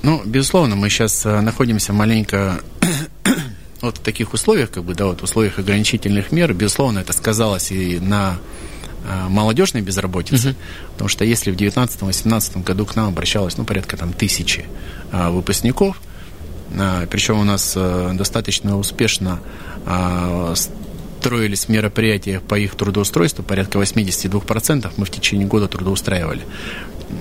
Ну, 0.06 0.22
безусловно, 0.24 0.76
мы 0.76 0.88
сейчас 0.88 1.26
э, 1.26 1.40
находимся 1.40 1.92
маленько 1.92 2.60
вот 3.80 3.98
в 3.98 4.00
таких 4.00 4.34
условиях, 4.34 4.70
как 4.70 4.84
бы, 4.84 4.94
да, 4.94 5.06
вот 5.06 5.20
в 5.20 5.24
условиях 5.24 5.58
ограничительных 5.58 6.30
мер, 6.30 6.54
безусловно, 6.54 7.00
это 7.00 7.12
сказалось 7.12 7.72
и 7.72 7.98
на 7.98 8.38
э, 9.04 9.28
молодежной 9.28 9.82
безработице, 9.82 10.50
угу. 10.50 10.56
потому 10.92 11.08
что 11.08 11.24
если 11.24 11.50
в 11.50 11.56
2019-2018 11.56 12.62
году 12.62 12.86
к 12.86 12.94
нам 12.94 13.08
обращалось, 13.08 13.56
ну, 13.58 13.64
порядка 13.64 13.96
там 13.96 14.12
тысячи 14.12 14.66
а, 15.10 15.30
выпускников, 15.30 16.00
а, 16.78 17.04
причем 17.06 17.40
у 17.40 17.44
нас 17.44 17.74
а, 17.76 18.12
достаточно 18.14 18.78
успешно 18.78 19.40
а, 19.86 20.54
строились 21.26 21.68
мероприятия 21.68 22.38
по 22.38 22.56
их 22.56 22.76
трудоустройству, 22.76 23.42
порядка 23.42 23.80
82% 23.80 24.92
мы 24.96 25.04
в 25.04 25.10
течение 25.10 25.48
года 25.48 25.66
трудоустраивали. 25.66 26.42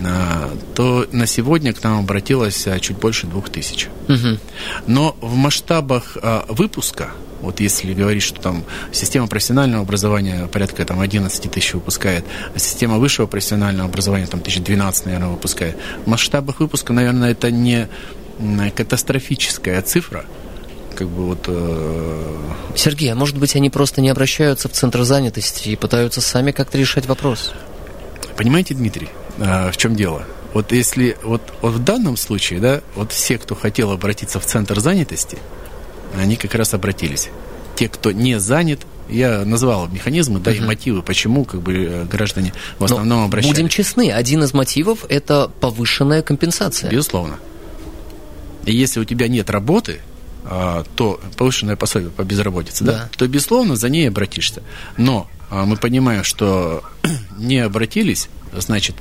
А, 0.04 0.52
то 0.74 1.08
на 1.12 1.28
сегодня 1.28 1.74
к 1.74 1.84
нам 1.84 2.00
обратилось 2.00 2.68
а, 2.68 2.80
чуть 2.80 2.98
больше 2.98 3.28
двух 3.28 3.50
тысяч. 3.50 3.88
Угу. 4.08 4.40
Но 4.88 5.16
в 5.22 5.36
масштабах 5.36 6.18
а, 6.22 6.46
выпуска, 6.50 7.12
вот 7.42 7.60
если 7.60 7.94
говорить, 7.94 8.24
что 8.24 8.42
там 8.42 8.64
система 8.92 9.28
профессионального 9.28 9.84
образования 9.84 10.48
порядка 10.48 10.86
там 10.86 11.02
11 11.02 11.52
тысяч 11.52 11.74
выпускает, 11.74 12.26
а 12.56 12.60
система 12.60 12.98
высшего 12.98 13.28
профессионального 13.28 13.88
образования 13.88 14.26
там 14.26 14.40
1012, 14.40 15.06
наверное, 15.06 15.30
выпускает. 15.30 15.78
В 16.06 16.08
масштабах 16.08 16.60
выпуска, 16.60 16.92
наверное, 16.92 17.32
это 17.32 17.52
не 17.52 17.88
катастрофическая 18.76 19.82
цифра, 19.82 20.26
как 20.96 21.08
бы 21.08 21.28
вот... 21.28 21.46
Э... 21.48 22.38
Сергей, 22.76 23.12
а 23.12 23.16
может 23.16 23.38
быть 23.38 23.56
они 23.56 23.70
просто 23.70 24.02
не 24.02 24.10
обращаются 24.10 24.68
в 24.68 24.72
центр 24.72 25.04
занятости 25.04 25.70
и 25.70 25.76
пытаются 25.76 26.22
сами 26.22 26.52
как-то 26.52 26.78
решать 26.78 27.06
вопрос? 27.06 27.54
Понимаете, 28.36 28.74
Дмитрий, 28.74 29.10
в 29.38 29.78
чем 29.78 29.96
дело? 29.96 30.26
Вот 30.54 30.72
если 30.72 31.18
вот, 31.24 31.42
вот 31.62 31.74
в 31.74 31.84
данном 31.84 32.16
случае, 32.16 32.60
да, 32.60 32.82
вот 32.96 33.12
все, 33.12 33.38
кто 33.38 33.56
хотел 33.56 33.92
обратиться 33.92 34.40
в 34.40 34.46
центр 34.46 34.80
занятости, 34.80 35.38
они 36.18 36.38
как 36.38 36.56
раз 36.56 36.74
обратились. 36.74 37.30
Те, 37.76 37.90
кто 37.90 38.12
не 38.12 38.40
занят, 38.40 38.80
я 39.10 39.44
назвал 39.46 39.88
механизмы, 39.88 40.40
да, 40.40 40.52
uh-huh. 40.52 40.58
и 40.58 40.62
мотивы, 40.62 41.02
почему 41.02 41.46
как 41.46 41.62
бы 41.62 41.74
э, 41.74 42.04
граждане 42.06 42.54
в 42.80 42.86
основном 42.86 43.20
Но 43.20 43.26
обращались. 43.26 43.56
Будем 43.56 43.70
честны, 43.70 44.12
один 44.12 44.44
из 44.44 44.54
мотивов 44.54 45.06
это 45.10 45.52
повышенная 45.60 46.22
компенсация. 46.22 46.90
Безусловно. 46.90 47.38
И 48.66 48.74
если 48.74 49.00
у 49.00 49.04
тебя 49.04 49.28
нет 49.28 49.50
работы, 49.50 50.00
а, 50.44 50.84
то 50.96 51.20
повышенное 51.38 51.76
пособие 51.76 52.10
по 52.10 52.24
безработице, 52.24 52.84
да. 52.84 52.92
да, 52.92 53.10
то 53.16 53.28
безусловно 53.28 53.76
за 53.76 53.90
ней 53.90 54.08
обратишься. 54.08 54.64
Но 54.98 55.28
а, 55.50 55.66
мы 55.66 55.76
понимаем, 55.76 56.24
что 56.24 56.84
не 57.38 57.60
обратились, 57.60 58.30
значит 58.54 58.96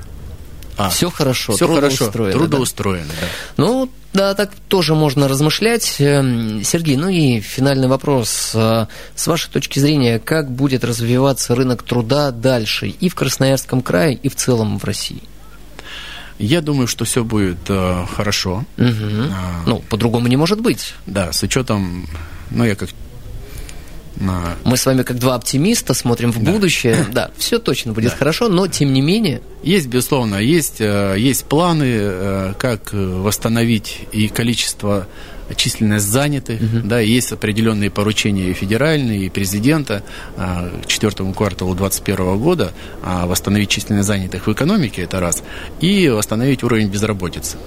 а, 0.77 0.91
все 0.91 1.11
хорошо, 1.11 1.53
все 1.55 1.73
хорошо, 1.73 2.11
трудоустроено, 2.11 3.07
да? 3.09 3.15
да. 3.21 3.27
Ну, 3.57 3.91
да, 4.13 4.35
так 4.35 4.51
тоже 4.69 4.95
можно 4.95 5.29
размышлять. 5.29 5.97
Эм, 5.99 6.63
Сергей, 6.65 6.97
ну 6.97 7.09
и 7.09 7.41
финальный 7.41 7.89
вопрос. 7.89 8.53
Э, 8.55 8.87
с 9.15 9.27
вашей 9.27 9.51
точки 9.51 9.79
зрения, 9.79 10.19
как 10.19 10.51
будет 10.51 10.85
развиваться 10.85 11.55
рынок 11.55 11.83
труда 11.83 12.31
дальше 12.31 12.89
и 12.89 13.09
в 13.09 13.15
Красноярском 13.15 13.83
крае, 13.83 14.15
и 14.15 14.29
в 14.29 14.37
целом 14.37 14.79
в 14.79 14.85
России? 14.85 15.23
Я 16.39 16.61
думаю, 16.61 16.89
что 16.89 17.05
все 17.05 17.23
будет 17.23 17.59
э, 17.69 18.07
хорошо. 18.17 18.65
Угу. 18.77 19.33
А, 19.33 19.63
ну, 19.67 19.79
по-другому 19.89 20.27
не 20.27 20.37
может 20.37 20.61
быть. 20.61 20.95
Да, 21.07 21.33
с 21.33 21.43
учетом, 21.43 22.09
ну, 22.51 22.65
я 22.65 22.75
как 22.75 22.91
на... 24.17 24.57
Мы 24.65 24.77
с 24.77 24.87
вами 24.87 25.03
как 25.03 25.19
два 25.19 25.35
оптимиста 25.35 25.95
смотрим 25.95 26.33
в 26.33 26.43
да. 26.43 26.53
будущее. 26.53 27.07
Да, 27.13 27.31
все 27.37 27.59
точно 27.59 27.93
будет 27.93 28.11
да. 28.11 28.17
хорошо, 28.17 28.49
но 28.49 28.67
тем 28.67 28.93
не 28.93 29.01
менее... 29.01 29.41
Есть, 29.63 29.87
безусловно, 29.87 30.37
есть, 30.37 30.81
э, 30.81 31.15
есть 31.17 31.45
планы, 31.45 31.87
э, 31.87 32.55
как 32.59 32.93
восстановить 32.93 34.01
и 34.13 34.29
количество 34.29 35.07
численность 35.57 36.07
занятых, 36.07 36.61
угу. 36.61 36.81
да, 36.85 37.01
есть 37.01 37.33
определенные 37.33 37.91
поручения 37.91 38.51
и 38.51 38.53
федеральные, 38.55 39.27
и 39.27 39.29
президента 39.29 40.03
к 40.37 40.87
четвертому 40.87 41.35
кварталу 41.35 41.75
2021 41.75 42.39
года 42.39 42.73
а, 43.03 43.27
восстановить 43.27 43.69
численность 43.69 44.09
занятых 44.09 44.47
в 44.47 44.53
экономике, 44.53 45.03
это 45.03 45.21
раз, 45.21 45.43
и 45.81 46.09
восстановить 46.09 46.63
уровень 46.63 46.89
безработицы. 46.89 47.59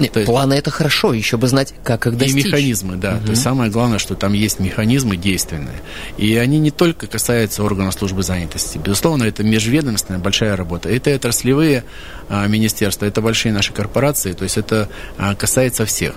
Нет, 0.00 0.16
есть, 0.16 0.26
планы 0.26 0.54
это 0.54 0.70
хорошо, 0.70 1.12
еще 1.12 1.36
бы 1.36 1.48
знать, 1.48 1.74
как 1.84 2.06
их 2.06 2.16
достичь. 2.16 2.44
И 2.44 2.48
механизмы, 2.48 2.96
да. 2.96 3.16
Угу. 3.16 3.24
То 3.24 3.30
есть 3.30 3.42
самое 3.42 3.70
главное, 3.70 3.98
что 3.98 4.14
там 4.14 4.32
есть 4.32 4.60
механизмы 4.60 5.16
действенные. 5.16 5.80
И 6.18 6.36
они 6.36 6.58
не 6.58 6.70
только 6.70 7.06
касаются 7.06 7.62
органов 7.62 7.94
службы 7.94 8.22
занятости. 8.22 8.78
Безусловно, 8.78 9.24
это 9.24 9.42
межведомственная 9.42 10.20
большая 10.20 10.56
работа. 10.56 10.88
Это 10.88 11.14
отраслевые 11.14 11.84
а, 12.28 12.46
министерства, 12.46 13.06
это 13.06 13.20
большие 13.20 13.52
наши 13.52 13.72
корпорации. 13.72 14.32
То 14.32 14.44
есть 14.44 14.56
это 14.56 14.88
а, 15.18 15.34
касается 15.34 15.84
всех. 15.84 16.14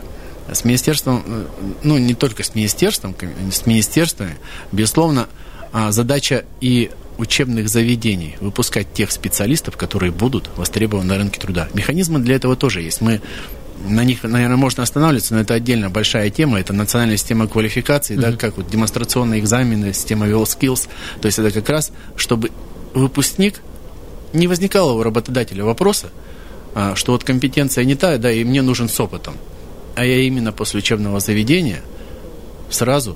С 0.51 0.65
министерством, 0.65 1.23
э, 1.25 1.45
ну 1.83 1.97
не 1.97 2.15
только 2.15 2.43
с 2.43 2.53
министерством, 2.53 3.15
с 3.49 3.65
министерствами, 3.65 4.35
безусловно, 4.73 5.27
а, 5.71 5.91
задача 5.91 6.43
и 6.59 6.91
учебных 7.17 7.69
заведений 7.69 8.35
выпускать 8.39 8.91
тех 8.93 9.11
специалистов, 9.11 9.77
которые 9.77 10.11
будут 10.11 10.49
востребованы 10.55 11.07
на 11.07 11.17
рынке 11.17 11.39
труда. 11.39 11.67
Механизмы 11.73 12.19
для 12.19 12.35
этого 12.35 12.55
тоже 12.55 12.81
есть. 12.81 13.01
Мы 13.01 13.21
на 13.87 14.03
них, 14.03 14.23
наверное, 14.23 14.57
можно 14.57 14.83
останавливаться, 14.83 15.33
но 15.33 15.41
это 15.41 15.53
отдельно 15.53 15.89
большая 15.89 16.29
тема. 16.29 16.59
Это 16.59 16.73
национальная 16.73 17.17
система 17.17 17.47
квалификации, 17.47 18.15
mm-hmm. 18.15 18.31
да, 18.31 18.37
как 18.37 18.57
вот 18.57 18.67
демонстрационные 18.67 19.39
экзамены, 19.39 19.93
система 19.93 20.27
WellSkills. 20.27 20.87
То 21.21 21.25
есть 21.27 21.39
это 21.39 21.51
как 21.51 21.69
раз, 21.69 21.91
чтобы 22.15 22.51
выпускник 22.93 23.61
не 24.33 24.47
возникало 24.47 24.93
у 24.93 25.03
работодателя 25.03 25.63
вопроса, 25.63 26.09
а, 26.75 26.95
что 26.95 27.11
вот 27.11 27.23
компетенция 27.23 27.83
не 27.83 27.95
та, 27.95 28.17
да, 28.17 28.31
и 28.31 28.43
мне 28.43 28.61
нужен 28.61 28.89
с 28.89 28.99
опытом. 28.99 29.35
А 29.95 30.05
я 30.05 30.21
именно 30.21 30.51
после 30.51 30.79
учебного 30.79 31.19
заведения 31.19 31.81
сразу 32.69 33.15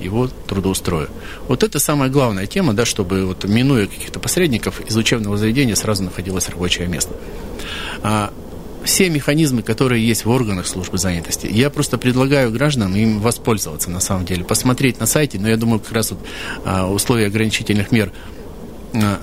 его 0.00 0.28
трудоустрою. 0.48 1.08
Вот 1.46 1.62
это 1.62 1.78
самая 1.78 2.10
главная 2.10 2.46
тема, 2.46 2.72
да, 2.72 2.84
чтобы 2.84 3.26
вот, 3.26 3.44
минуя 3.44 3.86
каких-то 3.86 4.18
посредников, 4.18 4.80
из 4.80 4.96
учебного 4.96 5.36
заведения 5.36 5.74
сразу 5.74 6.02
находилось 6.02 6.48
рабочее 6.48 6.88
место. 6.88 7.14
Все 8.84 9.10
механизмы, 9.10 9.62
которые 9.62 10.06
есть 10.06 10.24
в 10.24 10.30
органах 10.30 10.66
службы 10.66 10.98
занятости. 10.98 11.46
Я 11.50 11.70
просто 11.70 11.98
предлагаю 11.98 12.50
гражданам 12.50 12.96
им 12.96 13.20
воспользоваться 13.20 13.90
на 13.90 14.00
самом 14.00 14.24
деле, 14.24 14.44
посмотреть 14.44 15.00
на 15.00 15.06
сайте, 15.06 15.38
но 15.38 15.48
я 15.48 15.56
думаю, 15.56 15.80
как 15.80 15.92
раз 15.92 16.10
вот 16.12 16.20
а, 16.64 16.90
условия 16.90 17.26
ограничительных 17.26 17.92
мер 17.92 18.12
а, 18.94 19.20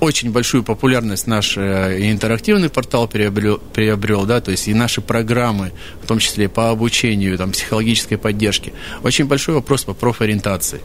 очень 0.00 0.30
большую 0.30 0.62
популярность 0.62 1.26
наш 1.26 1.56
э, 1.56 2.10
интерактивный 2.10 2.68
портал 2.68 3.08
приобрел, 3.08 3.58
приобрел, 3.58 4.26
да, 4.26 4.40
то 4.40 4.50
есть 4.50 4.68
и 4.68 4.74
наши 4.74 5.00
программы, 5.00 5.72
в 6.02 6.06
том 6.06 6.18
числе 6.18 6.48
по 6.48 6.70
обучению, 6.70 7.36
там, 7.36 7.52
психологической 7.52 8.16
поддержке. 8.16 8.72
Очень 9.02 9.26
большой 9.26 9.56
вопрос 9.56 9.84
по 9.84 9.94
профориентации. 9.94 10.80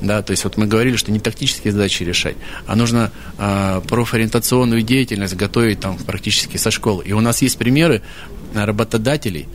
Да, 0.00 0.22
то 0.22 0.32
есть 0.32 0.44
вот 0.44 0.56
мы 0.56 0.66
говорили, 0.66 0.96
что 0.96 1.12
не 1.12 1.20
тактические 1.20 1.72
задачи 1.72 2.02
решать, 2.02 2.36
а 2.66 2.76
нужно 2.76 3.10
э, 3.38 3.80
профориентационную 3.88 4.82
деятельность 4.82 5.34
готовить 5.34 5.80
там 5.80 5.96
практически 5.96 6.56
со 6.56 6.70
школы. 6.70 7.04
И 7.04 7.12
у 7.12 7.20
нас 7.20 7.42
есть 7.42 7.56
примеры 7.58 8.02
работодателей, 8.54 9.48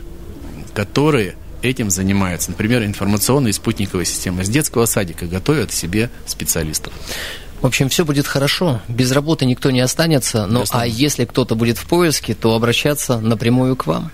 которые 0.74 1.36
этим 1.62 1.90
занимаются. 1.90 2.50
Например, 2.50 2.84
информационные 2.84 3.50
и 3.50 3.52
спутниковые 3.52 4.06
системы. 4.06 4.44
С 4.44 4.48
детского 4.48 4.86
садика 4.86 5.26
готовят 5.26 5.72
себе 5.72 6.10
специалистов. 6.26 6.92
В 7.60 7.66
общем, 7.66 7.90
все 7.90 8.04
будет 8.04 8.26
хорошо. 8.26 8.80
Без 8.88 9.12
работы 9.12 9.44
никто 9.44 9.70
не 9.70 9.80
останется. 9.80 10.46
Но 10.46 10.64
а 10.70 10.86
если 10.86 11.26
кто-то 11.26 11.54
будет 11.54 11.76
в 11.76 11.86
поиске, 11.86 12.34
то 12.34 12.54
обращаться 12.54 13.20
напрямую 13.20 13.76
к 13.76 13.86
вам. 13.86 14.10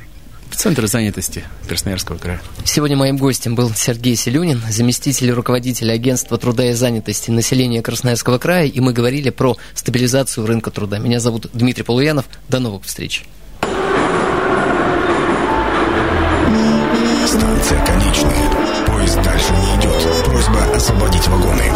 В 0.50 0.56
Центр 0.56 0.86
занятости 0.86 1.44
Красноярского 1.68 2.18
края. 2.18 2.40
Сегодня 2.64 2.96
моим 2.96 3.16
гостем 3.16 3.54
был 3.54 3.70
Сергей 3.74 4.16
Селюнин, 4.16 4.62
заместитель 4.70 5.30
руководителя 5.30 5.92
Агентства 5.92 6.38
труда 6.38 6.70
и 6.70 6.72
занятости 6.72 7.30
населения 7.30 7.82
Красноярского 7.82 8.38
края, 8.38 8.66
и 8.66 8.80
мы 8.80 8.92
говорили 8.92 9.30
про 9.30 9.56
стабилизацию 9.74 10.46
рынка 10.46 10.70
труда. 10.70 10.98
Меня 10.98 11.20
зовут 11.20 11.48
Дмитрий 11.52 11.84
Полуянов. 11.84 12.26
До 12.48 12.58
новых 12.58 12.84
встреч. 12.84 13.24
Станция 17.26 17.84
конечная. 17.84 18.86
Поезд 18.86 19.22
дальше 19.22 19.52
не 19.52 19.80
идет. 19.80 20.24
Просьба 20.24 20.62
освободить 20.74 21.26
вагоны. 21.28 21.72